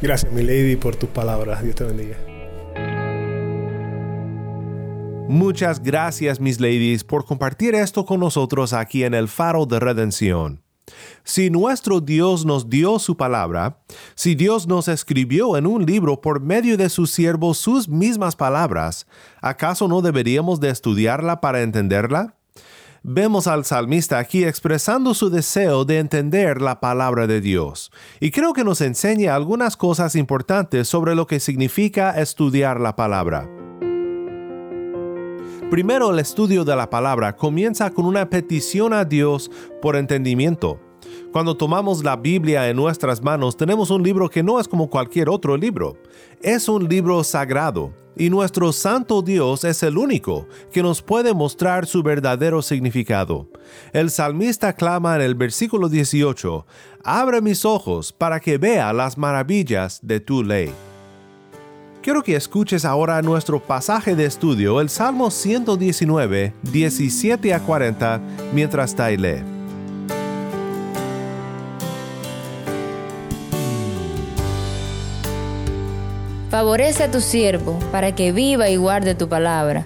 Gracias, 0.02 0.32
mi 0.32 0.42
lady, 0.42 0.78
por 0.78 0.96
tus 0.96 1.10
palabras. 1.10 1.64
Dios 1.64 1.76
te 1.76 1.84
bendiga. 1.84 2.18
Muchas 5.28 5.82
gracias, 5.82 6.40
mis 6.40 6.60
ladies, 6.60 7.04
por 7.04 7.26
compartir 7.26 7.74
esto 7.74 8.06
con 8.06 8.20
nosotros 8.20 8.74
aquí 8.74 9.04
en 9.04 9.14
el 9.14 9.30
Faro 9.30 9.66
de 9.66 9.80
Redención. 9.80 10.61
Si 11.24 11.50
nuestro 11.50 12.02
Dios 12.02 12.46
nos 12.46 12.70
dio 12.70 13.00
su 13.00 13.16
palabra, 13.16 13.78
si 14.16 14.36
Dios 14.36 14.68
nos 14.68 14.88
escribió 14.88 15.58
en 15.58 15.68
un 15.68 15.86
libro 15.86 16.20
por 16.22 16.42
medio 16.42 16.78
de 16.78 16.90
sus 16.90 17.12
siervos 17.12 17.58
sus 17.58 17.88
mismas 17.88 18.36
palabras, 18.36 19.08
¿acaso 19.42 19.88
no 19.88 20.02
deberíamos 20.02 20.60
de 20.60 20.70
estudiarla 20.70 21.42
para 21.42 21.62
entenderla? 21.62 22.36
Vemos 23.04 23.48
al 23.48 23.66
salmista 23.66 24.20
aquí 24.20 24.44
expresando 24.44 25.16
su 25.16 25.32
deseo 25.32 25.86
de 25.86 25.98
entender 25.98 26.62
la 26.62 26.80
palabra 26.80 27.26
de 27.26 27.42
Dios, 27.42 27.92
y 28.20 28.30
creo 28.30 28.54
que 28.54 28.64
nos 28.64 28.80
enseña 28.82 29.34
algunas 29.34 29.76
cosas 29.76 30.16
importantes 30.16 30.88
sobre 30.88 31.16
lo 31.16 31.26
que 31.26 31.40
significa 31.40 32.12
estudiar 32.12 32.80
la 32.80 32.96
palabra. 32.96 33.61
Primero, 35.72 36.12
el 36.12 36.20
estudio 36.20 36.66
de 36.66 36.76
la 36.76 36.90
palabra 36.90 37.38
comienza 37.38 37.90
con 37.92 38.06
una 38.06 38.30
petición 38.30 38.92
a 38.92 39.06
Dios 39.06 39.50
por 39.82 39.96
entendimiento. 39.96 40.82
Cuando 41.32 41.56
tomamos 41.56 42.04
la 42.04 42.18
Biblia 42.18 42.68
en 42.68 42.76
nuestras 42.76 43.24
manos, 43.24 43.56
tenemos 43.56 43.90
un 43.90 44.04
libro 44.04 44.30
que 44.30 44.44
no 44.44 44.60
es 44.60 44.68
como 44.68 44.90
cualquier 44.90 45.30
otro 45.30 45.56
libro. 45.56 45.96
Es 46.42 46.68
un 46.68 46.90
libro 46.90 47.24
sagrado, 47.24 47.94
y 48.18 48.30
nuestro 48.30 48.74
Santo 48.74 49.22
Dios 49.22 49.64
es 49.64 49.82
el 49.82 49.98
único 49.98 50.46
que 50.74 50.84
nos 50.84 51.02
puede 51.02 51.34
mostrar 51.34 51.86
su 51.86 52.04
verdadero 52.04 52.62
significado. 52.62 53.48
El 53.94 54.12
salmista 54.12 54.74
clama 54.74 55.16
en 55.16 55.22
el 55.22 55.36
versículo 55.36 55.88
18, 55.88 56.66
Abre 57.02 57.40
mis 57.40 57.64
ojos 57.64 58.12
para 58.12 58.42
que 58.42 58.58
vea 58.58 58.92
las 58.92 59.18
maravillas 59.18 60.02
de 60.04 60.20
tu 60.20 60.44
ley. 60.44 60.74
Quiero 62.02 62.24
que 62.24 62.36
escuches 62.36 62.84
ahora 62.84 63.22
nuestro 63.22 63.60
pasaje 63.60 64.16
de 64.16 64.26
estudio, 64.26 64.82
el 64.82 64.90
Salmo 64.90 65.30
119, 65.30 66.52
17 66.64 67.54
a 67.54 67.60
40, 67.60 68.20
mientras 68.56 68.96
lee. 68.98 69.44
Favorece 76.50 77.04
a 77.04 77.12
tu 77.12 77.22
siervo 77.22 77.78
para 77.92 78.16
que 78.16 78.32
viva 78.32 78.68
y 78.72 78.78
guarde 78.78 79.14
tu 79.14 79.30
palabra. 79.30 79.86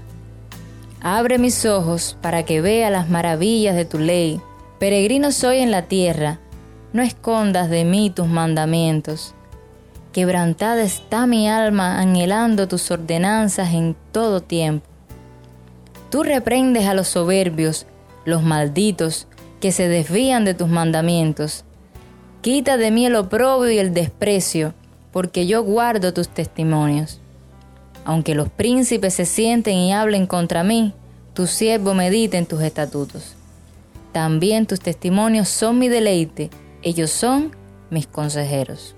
Abre 1.01 1.37
mis 1.37 1.65
ojos 1.65 2.17
para 2.21 2.43
que 2.43 2.61
vea 2.61 2.89
las 2.89 3.09
maravillas 3.09 3.75
de 3.75 3.83
tu 3.83 3.99
ley. 3.99 4.39
Peregrino 4.79 5.33
soy 5.33 5.57
en 5.57 5.69
la 5.69 5.81
tierra, 5.81 6.39
no 6.93 7.03
escondas 7.03 7.69
de 7.69 7.83
mí 7.83 8.09
tus 8.09 8.27
mandamientos. 8.27 9.34
Quebrantada 10.15 10.81
está 10.81 11.27
mi 11.27 11.49
alma 11.49 11.99
anhelando 11.99 12.69
tus 12.69 12.89
ordenanzas 12.89 13.73
en 13.73 13.97
todo 14.13 14.39
tiempo. 14.39 14.87
Tú 16.09 16.23
reprendes 16.23 16.87
a 16.87 16.93
los 16.93 17.09
soberbios, 17.09 17.85
los 18.23 18.41
malditos, 18.41 19.27
que 19.59 19.73
se 19.73 19.89
desvían 19.89 20.45
de 20.45 20.53
tus 20.53 20.69
mandamientos. 20.69 21.65
Quita 22.39 22.77
de 22.77 22.91
mí 22.91 23.05
el 23.05 23.17
oprobio 23.17 23.69
y 23.71 23.77
el 23.77 23.93
desprecio, 23.93 24.73
porque 25.11 25.47
yo 25.47 25.63
guardo 25.63 26.13
tus 26.13 26.29
testimonios. 26.29 27.19
Aunque 28.05 28.35
los 28.35 28.47
príncipes 28.47 29.15
se 29.15 29.25
sienten 29.25 29.75
y 29.75 29.91
hablen 29.91 30.27
contra 30.27 30.63
mí, 30.63 30.93
tu 31.33 31.45
siervo 31.45 31.93
medita 31.93 32.37
en 32.37 32.45
tus 32.45 32.61
estatutos. 32.61 33.35
También 34.13 34.65
tus 34.65 34.79
testimonios 34.79 35.49
son 35.49 35.77
mi 35.77 35.89
deleite, 35.89 36.51
ellos 36.83 37.11
son 37.11 37.53
mis 37.89 38.07
consejeros. 38.07 38.94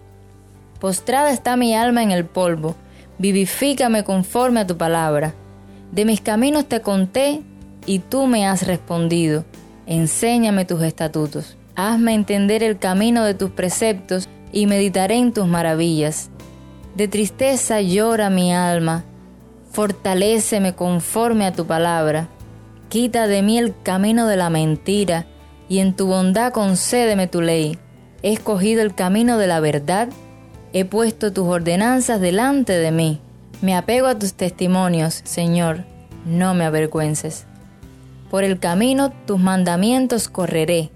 Postrada 0.80 1.32
está 1.32 1.58
mi 1.58 1.76
alma 1.76 2.04
en 2.04 2.12
el 2.12 2.26
polvo, 2.26 2.76
vivifícame 3.18 4.04
conforme 4.04 4.60
a 4.60 4.68
tu 4.68 4.78
palabra. 4.78 5.34
De 5.92 6.06
mis 6.06 6.22
caminos 6.22 6.66
te 6.66 6.82
conté 6.82 7.42
y 7.86 8.00
tú 8.00 8.28
me 8.28 8.46
has 8.46 8.68
respondido. 8.68 9.46
Enséñame 9.86 10.66
tus 10.66 10.84
estatutos. 10.84 11.58
Hazme 11.76 12.14
entender 12.14 12.62
el 12.64 12.78
camino 12.78 13.24
de 13.24 13.34
tus 13.34 13.52
preceptos 13.52 14.28
y 14.52 14.66
meditaré 14.66 15.16
en 15.16 15.34
tus 15.34 15.48
maravillas. 15.48 16.30
De 16.96 17.08
tristeza 17.08 17.82
llora 17.82 18.30
mi 18.30 18.54
alma, 18.54 19.04
fortaléceme 19.72 20.74
conforme 20.74 21.46
a 21.46 21.54
tu 21.54 21.66
palabra. 21.66 22.28
Quita 22.90 23.28
de 23.28 23.42
mí 23.42 23.58
el 23.58 23.76
camino 23.84 24.28
de 24.28 24.38
la 24.38 24.50
mentira, 24.50 25.26
y 25.70 25.80
en 25.80 25.96
tu 25.96 26.08
bondad 26.08 26.52
concédeme 26.54 27.28
tu 27.28 27.42
ley. 27.42 27.78
He 28.24 28.34
escogido 28.34 28.82
el 28.82 28.96
camino 28.96 29.38
de 29.38 29.48
la 29.48 29.60
verdad, 29.60 30.10
he 30.74 30.86
puesto 30.86 31.34
tus 31.34 31.48
ordenanzas 31.48 32.20
delante 32.20 32.74
de 32.74 32.92
mí. 32.92 33.20
Me 33.62 33.76
apego 33.76 34.08
a 34.08 34.20
tus 34.20 34.34
testimonios, 34.34 35.22
Señor, 35.24 35.86
no 36.26 36.54
me 36.54 36.66
avergüences. 36.66 37.46
Por 38.30 38.44
el 38.44 38.60
camino 38.60 39.12
tus 39.26 39.40
mandamientos 39.40 40.28
correré, 40.30 40.92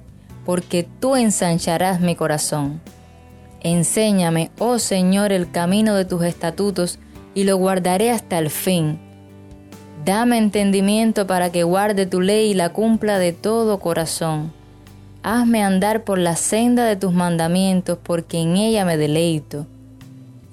porque 0.46 0.88
tú 1.00 1.16
ensancharás 1.16 2.02
mi 2.02 2.16
corazón. 2.16 2.82
Enséñame, 3.62 4.52
oh 4.60 4.80
Señor, 4.80 5.32
el 5.32 5.52
camino 5.52 5.96
de 5.96 6.06
tus 6.06 6.24
estatutos, 6.24 7.00
y 7.34 7.46
lo 7.46 7.56
guardaré 7.58 8.12
hasta 8.12 8.38
el 8.38 8.50
fin. 8.50 9.00
Dame 10.04 10.38
entendimiento 10.38 11.28
para 11.28 11.52
que 11.52 11.64
guarde 11.64 12.06
tu 12.06 12.22
ley 12.22 12.52
y 12.52 12.54
la 12.54 12.70
cumpla 12.70 13.20
de 13.20 13.34
todo 13.34 13.80
corazón. 13.80 14.52
Hazme 15.24 15.64
andar 15.64 16.04
por 16.04 16.18
la 16.18 16.36
senda 16.36 16.86
de 16.86 16.96
tus 16.96 17.14
mandamientos, 17.14 18.00
porque 18.02 18.40
en 18.40 18.58
ella 18.58 18.86
me 18.86 18.98
deleito. 18.98 19.68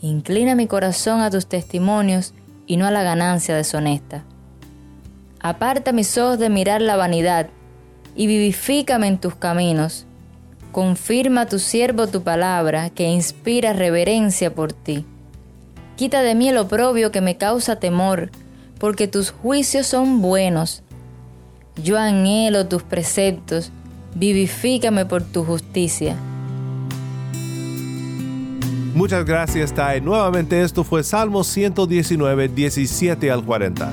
Inclina 0.03 0.55
mi 0.55 0.67
corazón 0.67 1.23
a 1.23 1.31
tus 1.31 1.47
testimonios 1.47 2.35
y 2.67 2.77
no 2.77 2.87
a 2.87 2.91
la 2.91 3.03
ganancia 3.03 3.57
deshonesta. 3.57 4.25
Aparta 5.41 5.93
mis 5.93 6.19
ojos 6.19 6.39
de 6.39 6.51
mirar 6.51 6.83
la 6.83 6.97
vanidad 6.97 7.49
y 8.15 8.27
vivifícame 8.27 9.07
en 9.07 9.19
tus 9.19 9.35
caminos. 9.37 10.05
Confirma 10.71 11.43
a 11.43 11.47
tu 11.47 11.59
siervo 11.59 12.07
tu 12.07 12.23
palabra, 12.23 12.91
que 12.91 13.09
inspira 13.09 13.73
reverencia 13.73 14.55
por 14.55 14.75
ti. 14.75 15.07
Quita 15.97 16.21
de 16.21 16.35
mí 16.35 16.51
el 16.51 16.59
oprobio 16.59 17.11
que 17.11 17.23
me 17.23 17.39
causa 17.39 17.77
temor, 17.77 18.31
porque 18.79 19.09
tus 19.09 19.31
juicios 19.31 19.87
son 19.87 20.21
buenos. 20.21 20.83
Yo 21.83 21.99
anhelo 21.99 22.67
tus 22.67 22.83
preceptos, 22.83 23.73
vivifícame 24.15 25.07
por 25.07 25.23
tu 25.23 25.45
justicia. 25.45 26.17
Muchas 28.95 29.25
gracias, 29.25 29.73
Tai. 29.73 30.01
Nuevamente 30.01 30.61
esto 30.61 30.83
fue 30.83 31.05
Salmo 31.05 31.45
119, 31.45 32.49
17 32.49 33.31
al 33.31 33.45
40. 33.45 33.93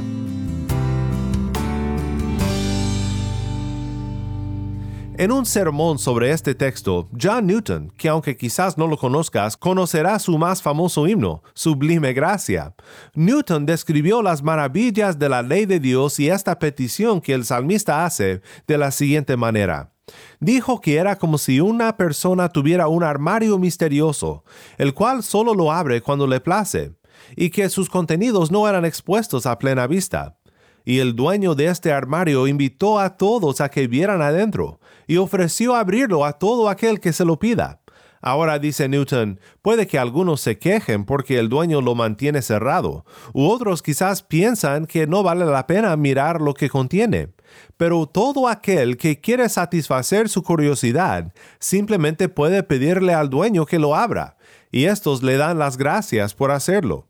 En 5.17 5.31
un 5.31 5.45
sermón 5.45 5.98
sobre 5.98 6.31
este 6.31 6.55
texto, 6.55 7.07
John 7.17 7.48
Newton, 7.48 7.93
que 7.95 8.10
aunque 8.10 8.36
quizás 8.36 8.77
no 8.77 8.86
lo 8.86 8.98
conozcas, 8.98 9.55
conocerá 9.55 10.19
su 10.19 10.38
más 10.38 10.62
famoso 10.62 11.07
himno, 11.07 11.41
Sublime 11.53 12.12
Gracia. 12.12 12.75
Newton 13.13 13.65
describió 13.65 14.22
las 14.22 14.43
maravillas 14.43 15.17
de 15.17 15.29
la 15.29 15.41
ley 15.41 15.65
de 15.65 15.79
Dios 15.79 16.19
y 16.19 16.29
esta 16.29 16.60
petición 16.60 17.22
que 17.22 17.34
el 17.34 17.45
salmista 17.45 18.05
hace 18.05 18.41
de 18.67 18.77
la 18.77 18.91
siguiente 18.91 19.38
manera. 19.38 19.95
Dijo 20.40 20.82
que 20.82 20.98
era 20.98 21.18
como 21.18 21.38
si 21.38 21.60
una 21.60 21.98
persona 21.98 22.50
tuviera 22.50 22.88
un 22.88 23.04
armario 23.04 23.58
misterioso, 23.58 24.44
el 24.78 24.94
cual 24.94 25.24
solo 25.24 25.54
lo 25.54 25.72
abre 25.72 26.02
cuando 26.02 26.28
le 26.28 26.39
place, 26.39 26.94
y 27.36 27.50
que 27.50 27.70
sus 27.70 27.89
contenidos 27.89 28.52
no 28.52 28.68
eran 28.68 28.86
expuestos 28.86 29.46
a 29.46 29.58
plena 29.58 29.88
vista 29.88 30.38
y 30.86 31.00
el 31.00 31.15
dueño 31.15 31.56
de 31.56 31.65
este 31.65 31.91
armario 31.91 32.48
invitó 32.48 33.00
a 33.00 33.18
todos 33.18 33.60
a 33.60 33.70
que 33.70 33.88
vieran 33.88 34.22
adentro, 34.22 34.80
y 35.08 35.18
ofreció 35.18 35.76
abrirlo 35.76 36.24
a 36.24 36.34
todo 36.34 36.70
aquel 36.70 37.00
que 37.00 37.12
se 37.12 37.26
lo 37.26 37.39
pida. 37.39 37.82
Ahora 38.22 38.58
dice 38.58 38.88
Newton, 38.88 39.39
puede 39.62 39.86
que 39.86 40.00
algunos 40.00 40.41
se 40.41 40.58
quejen 40.58 41.06
porque 41.06 41.38
el 41.38 41.50
dueño 41.50 41.82
lo 41.82 41.94
mantiene 41.94 42.41
cerrado, 42.41 43.06
u 43.34 43.48
otros 43.48 43.84
quizás 43.84 44.24
piensan 44.24 44.86
que 44.86 45.06
no 45.06 45.22
vale 45.22 45.46
la 45.46 45.68
pena 45.68 45.96
mirar 45.96 46.41
lo 46.41 46.54
que 46.54 46.70
contiene. 46.70 47.30
Pero 47.78 48.06
todo 48.06 48.48
aquel 48.48 48.98
que 48.98 49.20
quiere 49.20 49.50
satisfacer 49.50 50.30
su 50.30 50.44
curiosidad 50.44 51.34
simplemente 51.60 52.30
puede 52.30 52.63
pedirle 52.63 53.13
al 53.13 53.30
dueño 53.30 53.65
que 53.65 53.80
lo 53.80 53.96
abra, 53.96 54.38
y 54.72 54.86
estos 54.86 55.24
le 55.24 55.38
dan 55.38 55.60
las 55.60 55.78
gracias 55.78 56.34
por 56.34 56.52
hacerlo. 56.52 57.08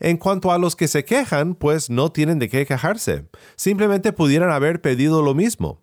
En 0.00 0.16
cuanto 0.16 0.52
a 0.52 0.58
los 0.58 0.76
que 0.76 0.88
se 0.88 1.04
quejan, 1.04 1.54
pues 1.54 1.90
no 1.90 2.12
tienen 2.12 2.38
de 2.38 2.48
qué 2.48 2.66
quejarse. 2.66 3.28
Simplemente 3.56 4.12
pudieran 4.12 4.50
haber 4.50 4.80
pedido 4.80 5.22
lo 5.22 5.34
mismo. 5.34 5.82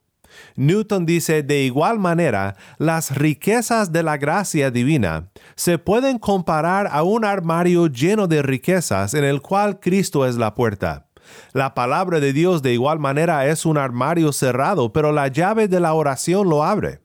Newton 0.55 1.05
dice, 1.05 1.43
de 1.43 1.63
igual 1.63 1.99
manera, 1.99 2.55
las 2.77 3.15
riquezas 3.15 3.91
de 3.91 4.03
la 4.03 4.17
gracia 4.17 4.71
divina 4.71 5.31
se 5.55 5.77
pueden 5.77 6.19
comparar 6.19 6.87
a 6.91 7.03
un 7.03 7.25
armario 7.25 7.87
lleno 7.87 8.27
de 8.27 8.41
riquezas 8.41 9.13
en 9.13 9.23
el 9.23 9.41
cual 9.41 9.79
Cristo 9.79 10.25
es 10.25 10.35
la 10.35 10.53
puerta. 10.53 11.07
La 11.53 11.73
palabra 11.73 12.19
de 12.19 12.33
Dios 12.33 12.61
de 12.61 12.73
igual 12.73 12.99
manera 12.99 13.47
es 13.47 13.65
un 13.65 13.77
armario 13.77 14.31
cerrado, 14.31 14.93
pero 14.93 15.11
la 15.11 15.27
llave 15.27 15.67
de 15.67 15.79
la 15.79 15.93
oración 15.93 16.49
lo 16.49 16.63
abre. 16.63 17.01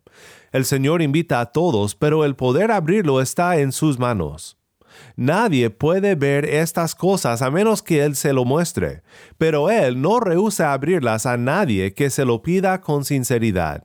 El 0.53 0.65
Señor 0.65 1.03
invita 1.03 1.41
a 1.41 1.47
todos, 1.47 1.95
pero 1.95 2.25
el 2.25 2.35
poder 2.35 2.71
abrirlo 2.71 3.21
está 3.21 3.59
en 3.59 3.73
sus 3.73 3.99
manos. 3.99 4.57
Nadie 5.17 5.71
puede 5.71 6.15
ver 6.15 6.45
estas 6.45 6.95
cosas 6.95 7.43
a 7.43 7.51
menos 7.51 7.83
que 7.83 8.05
Él 8.05 8.17
se 8.17 8.33
lo 8.33 8.45
muestre, 8.45 9.03
pero 9.37 9.71
Él 9.71 10.01
no 10.01 10.21
rehúsa 10.21 10.73
abrirlas 10.73 11.27
a 11.27 11.37
nadie 11.37 11.93
que 11.93 12.11
se 12.11 12.25
lo 12.25 12.43
pida 12.43 12.81
con 12.81 13.05
sinceridad. 13.05 13.85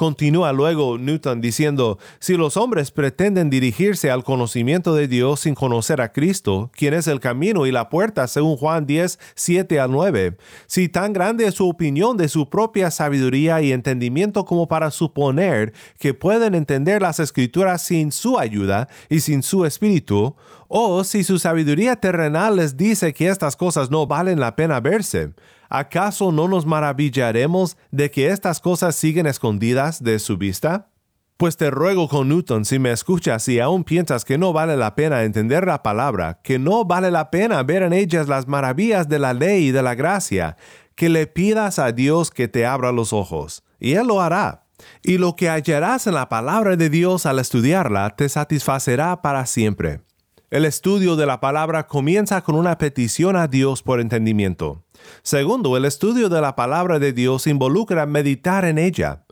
Continúa 0.00 0.54
luego 0.54 0.96
Newton 0.96 1.42
diciendo, 1.42 1.98
si 2.20 2.38
los 2.38 2.56
hombres 2.56 2.90
pretenden 2.90 3.50
dirigirse 3.50 4.10
al 4.10 4.24
conocimiento 4.24 4.94
de 4.94 5.08
Dios 5.08 5.40
sin 5.40 5.54
conocer 5.54 6.00
a 6.00 6.10
Cristo, 6.10 6.70
quien 6.72 6.94
es 6.94 7.06
el 7.06 7.20
camino 7.20 7.66
y 7.66 7.70
la 7.70 7.90
puerta 7.90 8.26
según 8.26 8.56
Juan 8.56 8.86
10, 8.86 9.18
7 9.34 9.78
al 9.78 9.90
9, 9.90 10.38
si 10.66 10.88
tan 10.88 11.12
grande 11.12 11.44
es 11.44 11.56
su 11.56 11.68
opinión 11.68 12.16
de 12.16 12.30
su 12.30 12.48
propia 12.48 12.90
sabiduría 12.90 13.60
y 13.60 13.72
entendimiento 13.72 14.46
como 14.46 14.68
para 14.68 14.90
suponer 14.90 15.74
que 15.98 16.14
pueden 16.14 16.54
entender 16.54 17.02
las 17.02 17.20
escrituras 17.20 17.82
sin 17.82 18.10
su 18.10 18.38
ayuda 18.38 18.88
y 19.10 19.20
sin 19.20 19.42
su 19.42 19.66
espíritu, 19.66 20.34
o 20.68 21.04
si 21.04 21.24
su 21.24 21.38
sabiduría 21.38 21.96
terrenal 21.96 22.56
les 22.56 22.78
dice 22.78 23.12
que 23.12 23.28
estas 23.28 23.54
cosas 23.54 23.90
no 23.90 24.06
valen 24.06 24.40
la 24.40 24.56
pena 24.56 24.80
verse, 24.80 25.34
¿acaso 25.70 26.32
no 26.32 26.48
nos 26.48 26.66
maravillaremos 26.66 27.78
de 27.90 28.10
que 28.10 28.28
estas 28.28 28.60
cosas 28.60 28.94
siguen 28.96 29.26
escondidas 29.26 30.04
de 30.04 30.18
su 30.18 30.36
vista? 30.36 30.90
Pues 31.38 31.56
te 31.56 31.70
ruego 31.70 32.06
con 32.06 32.28
Newton, 32.28 32.66
si 32.66 32.78
me 32.78 32.92
escuchas 32.92 33.48
y 33.48 33.60
aún 33.60 33.84
piensas 33.84 34.26
que 34.26 34.36
no 34.36 34.52
vale 34.52 34.76
la 34.76 34.94
pena 34.94 35.22
entender 35.22 35.66
la 35.66 35.82
palabra, 35.82 36.40
que 36.44 36.58
no 36.58 36.84
vale 36.84 37.10
la 37.10 37.30
pena 37.30 37.62
ver 37.62 37.82
en 37.82 37.94
ellas 37.94 38.28
las 38.28 38.46
maravillas 38.46 39.08
de 39.08 39.18
la 39.18 39.32
ley 39.32 39.68
y 39.68 39.70
de 39.70 39.82
la 39.82 39.94
gracia, 39.94 40.58
que 40.94 41.08
le 41.08 41.26
pidas 41.26 41.78
a 41.78 41.92
Dios 41.92 42.30
que 42.30 42.46
te 42.46 42.66
abra 42.66 42.92
los 42.92 43.14
ojos, 43.14 43.62
y 43.78 43.94
Él 43.94 44.08
lo 44.08 44.20
hará. 44.20 44.66
Y 45.02 45.16
lo 45.16 45.34
que 45.34 45.48
hallarás 45.48 46.06
en 46.06 46.12
la 46.14 46.28
palabra 46.28 46.76
de 46.76 46.90
Dios 46.90 47.24
al 47.24 47.38
estudiarla 47.38 48.10
te 48.16 48.28
satisfacerá 48.28 49.22
para 49.22 49.46
siempre. 49.46 50.02
El 50.50 50.64
estudio 50.64 51.14
de 51.14 51.26
la 51.26 51.38
palabra 51.38 51.86
comienza 51.86 52.42
con 52.42 52.56
una 52.56 52.76
petición 52.76 53.36
a 53.36 53.46
Dios 53.46 53.84
por 53.84 54.00
entendimiento. 54.00 54.82
Segundo, 55.22 55.76
el 55.76 55.84
estudio 55.84 56.28
de 56.28 56.40
la 56.40 56.56
palabra 56.56 56.98
de 56.98 57.12
Dios 57.12 57.46
involucra 57.46 58.04
meditar 58.04 58.64
en 58.64 58.76
ella. 58.76 59.24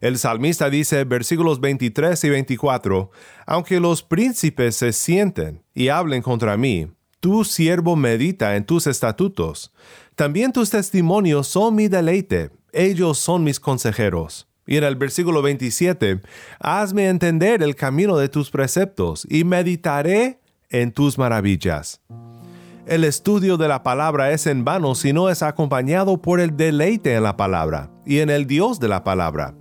El 0.00 0.18
salmista 0.18 0.70
dice, 0.70 1.04
versículos 1.04 1.60
23 1.60 2.24
y 2.24 2.28
24, 2.28 3.08
Aunque 3.46 3.78
los 3.78 4.02
príncipes 4.02 4.74
se 4.74 4.92
sienten 4.92 5.62
y 5.74 5.90
hablen 5.90 6.22
contra 6.22 6.56
mí, 6.56 6.88
tu 7.20 7.44
siervo 7.44 7.94
medita 7.94 8.56
en 8.56 8.66
tus 8.66 8.88
estatutos. 8.88 9.72
También 10.16 10.50
tus 10.50 10.70
testimonios 10.70 11.46
son 11.46 11.76
mi 11.76 11.86
deleite, 11.86 12.50
ellos 12.72 13.18
son 13.18 13.44
mis 13.44 13.60
consejeros. 13.60 14.48
Y 14.66 14.76
en 14.78 14.82
el 14.82 14.96
versículo 14.96 15.40
27, 15.40 16.20
Hazme 16.58 17.08
entender 17.08 17.62
el 17.62 17.76
camino 17.76 18.16
de 18.16 18.28
tus 18.28 18.50
preceptos 18.50 19.24
y 19.30 19.44
meditaré 19.44 20.40
en 20.70 20.92
tus 20.92 21.18
maravillas. 21.18 22.00
El 22.86 23.04
estudio 23.04 23.56
de 23.56 23.66
la 23.66 23.82
palabra 23.82 24.32
es 24.32 24.46
en 24.46 24.64
vano 24.64 24.94
si 24.94 25.14
no 25.14 25.30
es 25.30 25.42
acompañado 25.42 26.20
por 26.20 26.38
el 26.38 26.54
deleite 26.54 27.14
en 27.14 27.22
la 27.22 27.36
palabra 27.36 27.90
y 28.04 28.18
en 28.18 28.28
el 28.28 28.46
Dios 28.46 28.78
de 28.78 28.88
la 28.88 29.02
palabra. 29.04 29.54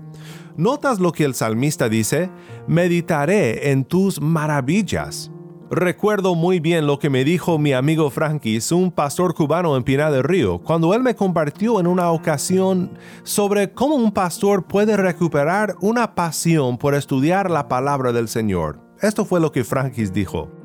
¿Notas 0.57 0.99
lo 0.99 1.13
que 1.13 1.23
el 1.23 1.33
salmista 1.33 1.87
dice? 1.87 2.29
Meditaré 2.67 3.71
en 3.71 3.85
tus 3.85 4.21
maravillas. 4.21 5.31
Recuerdo 5.71 6.35
muy 6.35 6.59
bien 6.59 6.85
lo 6.85 6.99
que 6.99 7.09
me 7.09 7.23
dijo 7.23 7.57
mi 7.57 7.73
amigo 7.73 8.11
Frankis, 8.11 8.71
un 8.71 8.91
pastor 8.91 9.33
cubano 9.33 9.75
en 9.75 9.83
Pinar 9.83 10.11
del 10.11 10.23
Río, 10.23 10.59
cuando 10.59 10.93
él 10.93 11.01
me 11.01 11.15
compartió 11.15 11.79
en 11.79 11.87
una 11.87 12.11
ocasión 12.11 12.91
sobre 13.23 13.71
cómo 13.71 13.95
un 13.95 14.11
pastor 14.11 14.67
puede 14.67 14.97
recuperar 14.97 15.75
una 15.81 16.13
pasión 16.13 16.77
por 16.77 16.93
estudiar 16.93 17.49
la 17.49 17.67
palabra 17.67 18.11
del 18.11 18.27
Señor. 18.27 18.79
Esto 19.01 19.25
fue 19.25 19.39
lo 19.39 19.51
que 19.51 19.63
Frankis 19.63 20.13
dijo. 20.13 20.62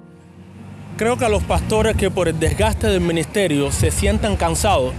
Creo 0.98 1.16
que 1.16 1.24
a 1.24 1.28
los 1.28 1.44
pastores 1.44 1.96
que 1.96 2.10
por 2.10 2.26
el 2.26 2.40
desgaste 2.40 2.88
del 2.88 3.00
ministerio 3.00 3.70
se 3.70 3.92
sientan 3.92 4.34
cansados, 4.34 4.92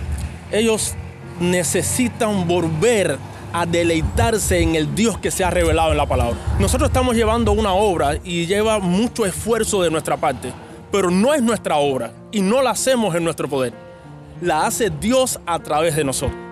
ellos 0.49 0.95
necesitan 1.41 2.47
volver 2.47 3.17
a 3.51 3.65
deleitarse 3.65 4.61
en 4.61 4.77
el 4.77 4.95
Dios 4.95 5.17
que 5.17 5.29
se 5.29 5.43
ha 5.43 5.49
revelado 5.49 5.91
en 5.91 5.97
la 5.97 6.05
palabra. 6.05 6.37
Nosotros 6.57 6.89
estamos 6.89 7.17
llevando 7.17 7.51
una 7.51 7.73
obra 7.73 8.17
y 8.23 8.45
lleva 8.45 8.79
mucho 8.79 9.25
esfuerzo 9.25 9.83
de 9.83 9.91
nuestra 9.91 10.15
parte, 10.15 10.53
pero 10.89 11.11
no 11.11 11.33
es 11.33 11.41
nuestra 11.41 11.75
obra 11.75 12.13
y 12.31 12.39
no 12.39 12.61
la 12.61 12.69
hacemos 12.69 13.13
en 13.13 13.25
nuestro 13.25 13.49
poder. 13.49 13.73
La 14.39 14.67
hace 14.67 14.89
Dios 14.89 15.37
a 15.45 15.59
través 15.59 15.97
de 15.97 16.05
nosotros. 16.05 16.48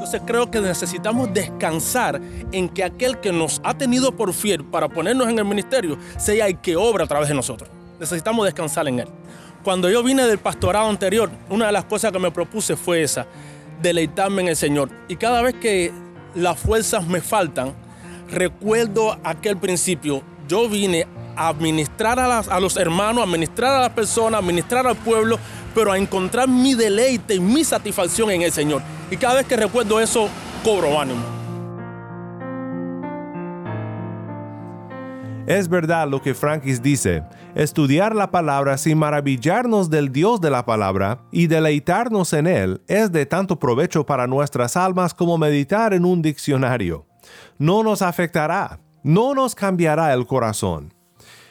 Entonces 0.00 0.22
creo 0.24 0.50
que 0.50 0.62
necesitamos 0.62 1.30
descansar 1.34 2.22
en 2.52 2.70
que 2.70 2.82
aquel 2.82 3.20
que 3.20 3.32
nos 3.32 3.60
ha 3.62 3.74
tenido 3.74 4.12
por 4.12 4.32
fiel 4.32 4.64
para 4.64 4.88
ponernos 4.88 5.28
en 5.28 5.38
el 5.38 5.44
ministerio 5.44 5.98
sea 6.16 6.46
el 6.46 6.56
que 6.56 6.74
obra 6.74 7.04
a 7.04 7.06
través 7.06 7.28
de 7.28 7.34
nosotros. 7.34 7.68
Necesitamos 7.98 8.46
descansar 8.46 8.88
en 8.88 9.00
él. 9.00 9.08
Cuando 9.62 9.90
yo 9.90 10.02
vine 10.02 10.26
del 10.26 10.38
pastorado 10.38 10.88
anterior, 10.88 11.30
una 11.50 11.66
de 11.66 11.72
las 11.72 11.84
cosas 11.84 12.12
que 12.12 12.18
me 12.18 12.30
propuse 12.30 12.76
fue 12.76 13.02
esa, 13.02 13.26
deleitarme 13.82 14.40
en 14.40 14.48
el 14.48 14.56
Señor. 14.56 14.88
Y 15.06 15.16
cada 15.16 15.42
vez 15.42 15.56
que 15.56 15.92
las 16.34 16.58
fuerzas 16.58 17.06
me 17.06 17.20
faltan, 17.20 17.74
recuerdo 18.30 19.18
aquel 19.22 19.58
principio. 19.58 20.22
Yo 20.48 20.66
vine 20.66 21.06
a 21.36 21.48
administrar 21.48 22.18
a, 22.18 22.58
los 22.58 22.78
hermanos, 22.78 23.20
a 23.20 23.24
administrar 23.24 23.74
a 23.74 23.80
las 23.80 23.90
personas, 23.90 24.38
a 24.38 24.42
administrar 24.42 24.86
al 24.86 24.96
pueblo, 24.96 25.38
pero 25.74 25.92
a 25.92 25.98
encontrar 25.98 26.48
mi 26.48 26.72
deleite 26.72 27.34
y 27.34 27.40
mi 27.40 27.64
satisfacción 27.64 28.30
en 28.30 28.40
el 28.40 28.50
Señor. 28.50 28.80
Y 29.10 29.16
cada 29.16 29.34
vez 29.34 29.46
que 29.46 29.56
recuerdo 29.56 30.00
eso, 30.00 30.28
cobro 30.64 31.00
ánimo. 31.00 31.40
Es 35.50 35.68
verdad 35.68 36.06
lo 36.06 36.22
que 36.22 36.32
Frankis 36.32 36.80
dice, 36.80 37.24
estudiar 37.56 38.14
la 38.14 38.30
palabra 38.30 38.78
sin 38.78 38.98
maravillarnos 38.98 39.90
del 39.90 40.12
Dios 40.12 40.40
de 40.40 40.48
la 40.48 40.64
palabra 40.64 41.22
y 41.32 41.48
deleitarnos 41.48 42.32
en 42.34 42.46
Él 42.46 42.82
es 42.86 43.10
de 43.10 43.26
tanto 43.26 43.58
provecho 43.58 44.06
para 44.06 44.28
nuestras 44.28 44.76
almas 44.76 45.12
como 45.12 45.38
meditar 45.38 45.92
en 45.92 46.04
un 46.04 46.22
diccionario. 46.22 47.04
No 47.58 47.82
nos 47.82 48.00
afectará, 48.00 48.78
no 49.02 49.34
nos 49.34 49.56
cambiará 49.56 50.14
el 50.14 50.24
corazón. 50.24 50.94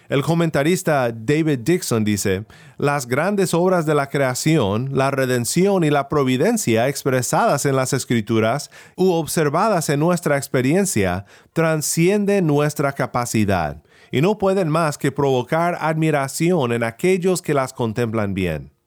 El 0.09 0.23
comentarista 0.23 1.11
David 1.11 1.59
Dixon 1.59 2.03
dice, 2.03 2.45
las 2.79 3.07
grandes 3.07 3.53
obras 3.53 3.85
de 3.85 3.93
la 3.93 4.09
creación, 4.09 4.89
la 4.91 5.11
redención 5.11 5.83
y 5.83 5.91
la 5.91 6.09
providencia 6.09 6.87
expresadas 6.87 7.67
en 7.67 7.75
las 7.75 7.93
escrituras 7.93 8.71
u 8.95 9.11
observadas 9.11 9.87
en 9.89 9.99
nuestra 9.99 10.35
experiencia 10.35 11.25
transcienden 11.53 12.47
nuestra 12.47 12.93
capacidad 12.93 13.83
y 14.11 14.21
no 14.21 14.39
pueden 14.39 14.69
más 14.69 14.97
que 14.97 15.11
provocar 15.11 15.77
admiración 15.79 16.71
en 16.71 16.81
aquellos 16.81 17.43
que 17.43 17.53
las 17.53 17.71
contemplan 17.71 18.33
bien. 18.33 18.78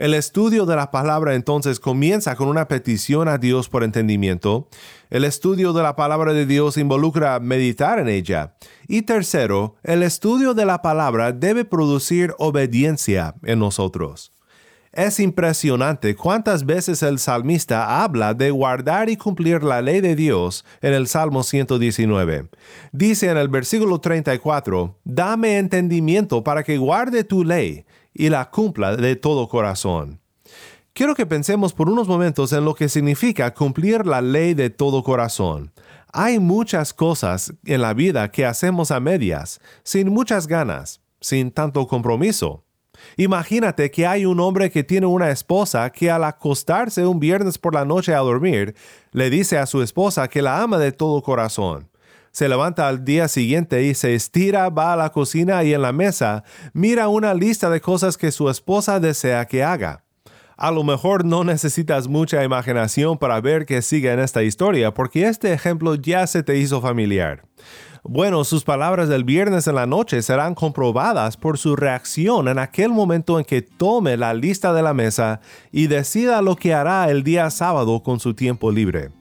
El 0.00 0.14
estudio 0.14 0.64
de 0.64 0.76
la 0.76 0.90
palabra 0.90 1.34
entonces 1.34 1.78
comienza 1.78 2.34
con 2.34 2.48
una 2.48 2.68
petición 2.68 3.28
a 3.28 3.36
Dios 3.36 3.68
por 3.68 3.84
entendimiento. 3.84 4.66
El 5.10 5.24
estudio 5.24 5.74
de 5.74 5.82
la 5.82 5.94
palabra 5.94 6.32
de 6.32 6.46
Dios 6.46 6.78
involucra 6.78 7.38
meditar 7.38 7.98
en 7.98 8.08
ella. 8.08 8.54
Y 8.88 9.02
tercero, 9.02 9.76
el 9.82 10.02
estudio 10.02 10.54
de 10.54 10.64
la 10.64 10.80
palabra 10.80 11.32
debe 11.32 11.66
producir 11.66 12.34
obediencia 12.38 13.34
en 13.42 13.58
nosotros. 13.58 14.32
Es 14.90 15.20
impresionante 15.20 16.16
cuántas 16.16 16.64
veces 16.64 17.02
el 17.02 17.18
salmista 17.18 18.02
habla 18.02 18.32
de 18.32 18.50
guardar 18.50 19.10
y 19.10 19.18
cumplir 19.18 19.62
la 19.62 19.82
ley 19.82 20.00
de 20.00 20.16
Dios 20.16 20.64
en 20.80 20.94
el 20.94 21.08
Salmo 21.08 21.42
119. 21.42 22.48
Dice 22.90 23.28
en 23.28 23.36
el 23.36 23.48
versículo 23.48 24.00
34, 24.00 24.98
Dame 25.04 25.58
entendimiento 25.58 26.42
para 26.42 26.62
que 26.62 26.78
guarde 26.78 27.22
tu 27.22 27.44
ley 27.44 27.84
y 28.14 28.28
la 28.28 28.50
cumpla 28.50 28.96
de 28.96 29.16
todo 29.16 29.48
corazón. 29.48 30.20
Quiero 30.92 31.14
que 31.14 31.26
pensemos 31.26 31.72
por 31.72 31.88
unos 31.88 32.08
momentos 32.08 32.52
en 32.52 32.64
lo 32.64 32.74
que 32.74 32.88
significa 32.88 33.54
cumplir 33.54 34.06
la 34.06 34.20
ley 34.20 34.54
de 34.54 34.70
todo 34.70 35.02
corazón. 35.02 35.72
Hay 36.12 36.40
muchas 36.40 36.92
cosas 36.92 37.52
en 37.64 37.82
la 37.82 37.94
vida 37.94 38.30
que 38.30 38.44
hacemos 38.44 38.90
a 38.90 39.00
medias, 39.00 39.60
sin 39.84 40.08
muchas 40.10 40.46
ganas, 40.46 41.00
sin 41.20 41.52
tanto 41.52 41.86
compromiso. 41.86 42.64
Imagínate 43.16 43.90
que 43.90 44.06
hay 44.06 44.26
un 44.26 44.40
hombre 44.40 44.70
que 44.70 44.84
tiene 44.84 45.06
una 45.06 45.30
esposa 45.30 45.90
que 45.90 46.10
al 46.10 46.24
acostarse 46.24 47.06
un 47.06 47.20
viernes 47.20 47.58
por 47.58 47.74
la 47.74 47.84
noche 47.84 48.14
a 48.14 48.18
dormir, 48.18 48.74
le 49.12 49.30
dice 49.30 49.58
a 49.58 49.66
su 49.66 49.82
esposa 49.82 50.28
que 50.28 50.42
la 50.42 50.60
ama 50.60 50.78
de 50.78 50.92
todo 50.92 51.22
corazón. 51.22 51.89
Se 52.32 52.48
levanta 52.48 52.88
al 52.88 53.04
día 53.04 53.28
siguiente 53.28 53.82
y 53.82 53.94
se 53.94 54.14
estira, 54.14 54.68
va 54.68 54.92
a 54.92 54.96
la 54.96 55.10
cocina 55.10 55.64
y 55.64 55.74
en 55.74 55.82
la 55.82 55.92
mesa 55.92 56.44
mira 56.72 57.08
una 57.08 57.34
lista 57.34 57.70
de 57.70 57.80
cosas 57.80 58.16
que 58.16 58.30
su 58.30 58.48
esposa 58.48 59.00
desea 59.00 59.46
que 59.46 59.64
haga. 59.64 60.04
A 60.56 60.70
lo 60.70 60.84
mejor 60.84 61.24
no 61.24 61.42
necesitas 61.42 62.06
mucha 62.06 62.44
imaginación 62.44 63.16
para 63.16 63.40
ver 63.40 63.64
que 63.64 63.80
sigue 63.80 64.12
en 64.12 64.20
esta 64.20 64.42
historia, 64.42 64.92
porque 64.92 65.26
este 65.26 65.54
ejemplo 65.54 65.94
ya 65.94 66.26
se 66.26 66.42
te 66.42 66.58
hizo 66.58 66.82
familiar. 66.82 67.44
Bueno, 68.02 68.44
sus 68.44 68.62
palabras 68.62 69.08
del 69.08 69.24
viernes 69.24 69.66
en 69.66 69.74
la 69.74 69.86
noche 69.86 70.22
serán 70.22 70.54
comprobadas 70.54 71.36
por 71.36 71.58
su 71.58 71.76
reacción 71.76 72.48
en 72.48 72.58
aquel 72.58 72.90
momento 72.90 73.38
en 73.38 73.44
que 73.44 73.62
tome 73.62 74.16
la 74.16 74.34
lista 74.34 74.72
de 74.72 74.82
la 74.82 74.94
mesa 74.94 75.40
y 75.72 75.86
decida 75.86 76.42
lo 76.42 76.56
que 76.56 76.74
hará 76.74 77.10
el 77.10 77.24
día 77.24 77.50
sábado 77.50 78.02
con 78.02 78.20
su 78.20 78.34
tiempo 78.34 78.70
libre. 78.70 79.19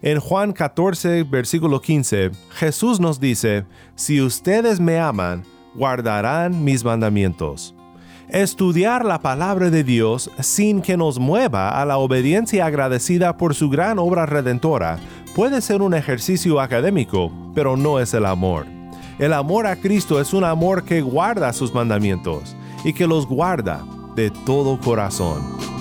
En 0.00 0.20
Juan 0.20 0.52
14, 0.52 1.24
versículo 1.24 1.80
15, 1.80 2.30
Jesús 2.50 3.00
nos 3.00 3.18
dice, 3.18 3.64
Si 3.96 4.20
ustedes 4.20 4.78
me 4.78 5.00
aman, 5.00 5.42
guardarán 5.74 6.62
mis 6.62 6.84
mandamientos. 6.84 7.74
Estudiar 8.28 9.04
la 9.04 9.20
palabra 9.20 9.70
de 9.70 9.82
Dios 9.82 10.30
sin 10.38 10.82
que 10.82 10.96
nos 10.96 11.18
mueva 11.18 11.80
a 11.80 11.84
la 11.84 11.96
obediencia 11.96 12.66
agradecida 12.66 13.36
por 13.36 13.54
su 13.54 13.70
gran 13.70 13.98
obra 13.98 14.26
redentora 14.26 14.98
puede 15.34 15.60
ser 15.62 15.82
un 15.82 15.94
ejercicio 15.94 16.60
académico, 16.60 17.32
pero 17.54 17.76
no 17.76 17.98
es 17.98 18.12
el 18.14 18.26
amor. 18.26 18.66
El 19.18 19.32
amor 19.32 19.66
a 19.66 19.76
Cristo 19.76 20.20
es 20.20 20.32
un 20.32 20.44
amor 20.44 20.84
que 20.84 21.00
guarda 21.00 21.52
sus 21.52 21.74
mandamientos 21.74 22.54
y 22.84 22.92
que 22.92 23.06
los 23.06 23.26
guarda 23.26 23.84
de 24.14 24.30
todo 24.30 24.78
corazón. 24.78 25.77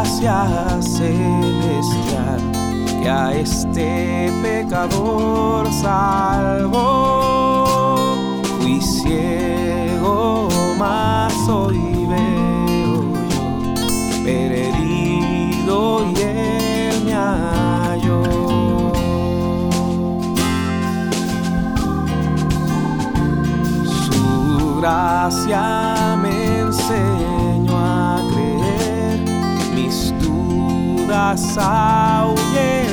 Gracias 0.00 0.96
celestial 0.96 2.40
que 3.02 3.10
a 3.10 3.32
este 3.34 4.30
pecador 4.40 5.66
salvó. 5.72 7.56
Fui 8.60 8.80
ciego 8.80 10.48
más 10.78 11.34
hoy 11.48 12.06
veo 12.08 13.02
yo, 13.24 14.22
perdido 14.22 16.06
y 16.06 16.14
él 16.20 17.04
me 17.04 17.14
halló. 17.14 18.22
Su 24.04 24.76
gracia 24.80 26.07
dudas 31.08 31.56
ahuyentó. 31.56 32.84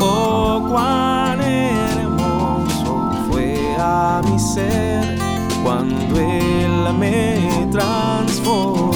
Oh, 0.00 0.64
cuán 0.70 1.40
hermoso 1.40 3.12
fue 3.28 3.76
a 3.78 4.22
mi 4.24 4.38
ser 4.38 5.18
cuando 5.64 6.20
Él 6.20 6.94
me 6.96 7.68
transformó. 7.72 8.94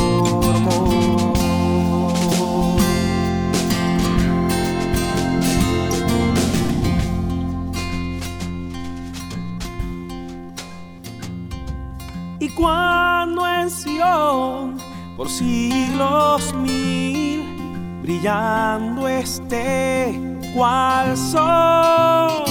Y 12.40 12.48
cuando 12.50 13.44
en 13.48 13.68
Sion 13.68 14.87
por 15.18 15.28
siglos 15.28 16.54
mil 16.54 17.44
brillando 18.00 19.06
esté 19.06 20.18
cual 20.54 21.14
sol, 21.16 22.44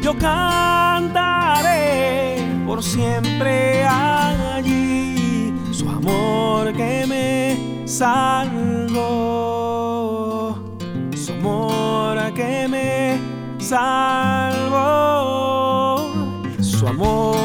yo 0.00 0.16
cantaré 0.16 1.66
por 2.66 2.82
siempre 2.82 3.84
allí 3.84 5.52
su 5.72 5.86
amor 5.88 6.40
salvó, 8.00 8.94
su 11.14 11.32
amor 11.32 12.32
que 12.34 12.66
me 12.68 13.18
salvó, 13.58 14.78
su 16.60 16.86
amor 16.86 17.36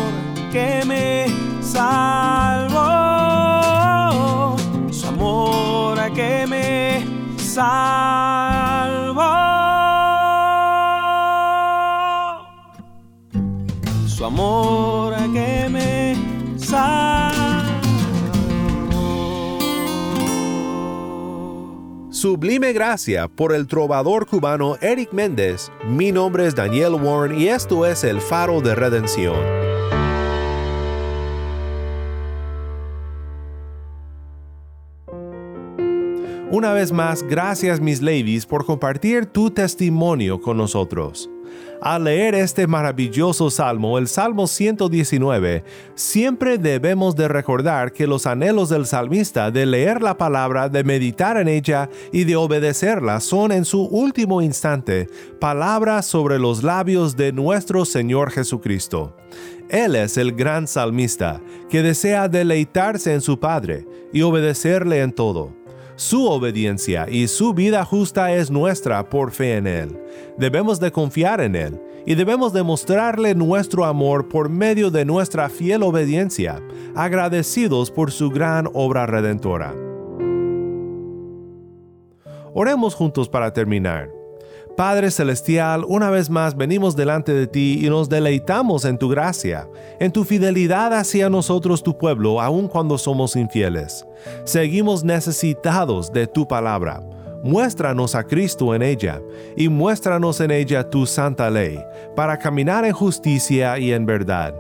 que 0.51 0.83
me 0.85 1.25
salvó, 1.61 2.54
Su 14.07 14.25
amor 14.25 15.13
que 15.31 15.69
me 15.69 16.17
salvó. 16.57 17.45
Sublime 22.11 22.73
Gracia 22.73 23.29
por 23.29 23.53
el 23.53 23.67
trovador 23.67 24.27
cubano 24.27 24.75
Eric 24.81 25.13
Méndez. 25.13 25.71
Mi 25.87 26.11
nombre 26.11 26.47
es 26.47 26.55
Daniel 26.55 26.95
Warren 26.95 27.39
y 27.39 27.47
esto 27.47 27.85
es 27.85 28.03
El 28.03 28.19
Faro 28.19 28.59
de 28.59 28.75
Redención. 28.75 29.64
Una 36.55 36.71
vez 36.71 36.93
más, 36.93 37.21
gracias 37.21 37.81
mis 37.81 38.01
ladies 38.01 38.45
por 38.45 38.65
compartir 38.65 39.25
tu 39.25 39.51
testimonio 39.51 40.39
con 40.39 40.55
nosotros. 40.55 41.29
Al 41.81 42.05
leer 42.05 42.33
este 42.33 42.65
maravilloso 42.65 43.49
salmo, 43.49 43.97
el 43.97 44.07
Salmo 44.07 44.47
119, 44.47 45.65
siempre 45.95 46.57
debemos 46.57 47.13
de 47.17 47.27
recordar 47.27 47.91
que 47.91 48.07
los 48.07 48.25
anhelos 48.25 48.69
del 48.69 48.85
salmista 48.85 49.51
de 49.51 49.65
leer 49.65 50.01
la 50.01 50.17
palabra, 50.17 50.69
de 50.69 50.85
meditar 50.85 51.35
en 51.35 51.49
ella 51.49 51.89
y 52.13 52.23
de 52.23 52.37
obedecerla 52.37 53.19
son 53.19 53.51
en 53.51 53.65
su 53.65 53.83
último 53.83 54.41
instante 54.41 55.09
palabras 55.41 56.05
sobre 56.05 56.39
los 56.39 56.63
labios 56.63 57.17
de 57.17 57.33
nuestro 57.33 57.83
Señor 57.83 58.31
Jesucristo. 58.31 59.13
Él 59.67 59.97
es 59.97 60.15
el 60.15 60.31
gran 60.31 60.69
salmista 60.69 61.41
que 61.69 61.81
desea 61.81 62.29
deleitarse 62.29 63.13
en 63.13 63.19
su 63.19 63.41
Padre 63.41 63.85
y 64.13 64.21
obedecerle 64.21 65.01
en 65.01 65.11
todo. 65.11 65.64
Su 65.97 66.27
obediencia 66.27 67.07
y 67.09 67.29
su 67.29 67.53
vida 67.53 67.85
justa 67.85 68.33
es 68.33 68.51
nuestra 68.51 69.09
por 69.09 69.31
fe 69.31 69.55
en 69.55 69.65
Él. 69.65 69.97
Debemos 70.37 70.81
de 70.81 70.91
confiar 70.91 71.39
en 71.39 71.55
Él 71.55 71.79
y 72.05 72.15
debemos 72.15 72.51
demostrarle 72.51 73.33
nuestro 73.33 73.85
amor 73.85 74.27
por 74.27 74.49
medio 74.49 74.91
de 74.91 75.05
nuestra 75.05 75.47
fiel 75.47 75.83
obediencia, 75.83 76.61
agradecidos 76.95 77.91
por 77.91 78.11
su 78.11 78.29
gran 78.29 78.69
obra 78.73 79.05
redentora. 79.05 79.73
Oremos 82.53 82.93
juntos 82.93 83.29
para 83.29 83.53
terminar. 83.53 84.09
Padre 84.75 85.09
Celestial, 85.09 85.85
una 85.87 86.09
vez 86.09 86.29
más 86.29 86.57
venimos 86.57 86.97
delante 86.97 87.33
de 87.33 87.47
ti 87.47 87.79
y 87.81 87.89
nos 87.89 88.09
deleitamos 88.09 88.83
en 88.83 88.97
tu 88.97 89.07
gracia, 89.07 89.69
en 89.99 90.11
tu 90.11 90.25
fidelidad 90.25 90.93
hacia 90.93 91.29
nosotros 91.29 91.81
tu 91.81 91.97
pueblo, 91.97 92.41
aun 92.41 92.67
cuando 92.67 92.97
somos 92.97 93.37
infieles. 93.37 94.05
Seguimos 94.43 95.05
necesitados 95.05 96.11
de 96.11 96.27
tu 96.27 96.45
palabra. 96.45 97.01
Muéstranos 97.41 98.15
a 98.15 98.23
Cristo 98.25 98.75
en 98.75 98.81
ella 98.81 99.21
y 99.55 99.69
muéstranos 99.69 100.41
en 100.41 100.51
ella 100.51 100.89
tu 100.89 101.05
santa 101.05 101.49
ley, 101.49 101.79
para 102.13 102.37
caminar 102.37 102.83
en 102.83 102.91
justicia 102.91 103.79
y 103.79 103.93
en 103.93 104.05
verdad. 104.05 104.53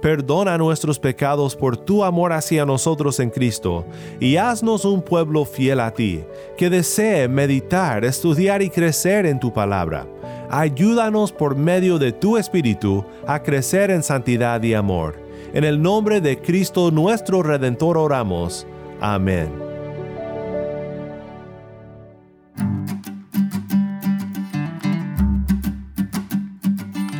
Perdona 0.00 0.58
nuestros 0.58 0.98
pecados 0.98 1.54
por 1.54 1.76
tu 1.76 2.04
amor 2.04 2.32
hacia 2.32 2.66
nosotros 2.66 3.20
en 3.20 3.30
Cristo, 3.30 3.84
y 4.20 4.36
haznos 4.36 4.84
un 4.84 5.02
pueblo 5.02 5.44
fiel 5.44 5.80
a 5.80 5.92
ti, 5.92 6.22
que 6.56 6.70
desee 6.70 7.28
meditar, 7.28 8.04
estudiar 8.04 8.62
y 8.62 8.70
crecer 8.70 9.26
en 9.26 9.38
tu 9.40 9.52
palabra. 9.52 10.06
Ayúdanos 10.50 11.32
por 11.32 11.56
medio 11.56 11.98
de 11.98 12.12
tu 12.12 12.36
Espíritu 12.36 13.04
a 13.26 13.42
crecer 13.42 13.90
en 13.90 14.02
santidad 14.02 14.62
y 14.62 14.74
amor. 14.74 15.16
En 15.54 15.64
el 15.64 15.80
nombre 15.80 16.20
de 16.20 16.38
Cristo 16.38 16.90
nuestro 16.90 17.42
Redentor 17.42 17.96
oramos. 17.96 18.66
Amén. 19.00 19.71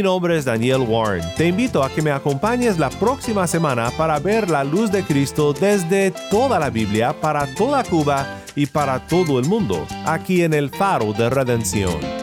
Mi 0.00 0.04
nombre 0.04 0.38
es 0.38 0.46
Daniel 0.46 0.80
Warren. 0.88 1.22
Te 1.36 1.46
invito 1.46 1.82
a 1.82 1.90
que 1.90 2.00
me 2.00 2.10
acompañes 2.10 2.78
la 2.78 2.88
próxima 2.88 3.46
semana 3.46 3.90
para 3.98 4.18
ver 4.18 4.48
la 4.48 4.64
luz 4.64 4.90
de 4.90 5.02
Cristo 5.02 5.52
desde 5.52 6.10
toda 6.30 6.58
la 6.58 6.70
Biblia, 6.70 7.12
para 7.12 7.46
toda 7.54 7.84
Cuba 7.84 8.40
y 8.56 8.64
para 8.64 9.06
todo 9.06 9.38
el 9.38 9.44
mundo, 9.44 9.86
aquí 10.06 10.42
en 10.42 10.54
el 10.54 10.70
Faro 10.70 11.12
de 11.12 11.28
Redención. 11.28 12.19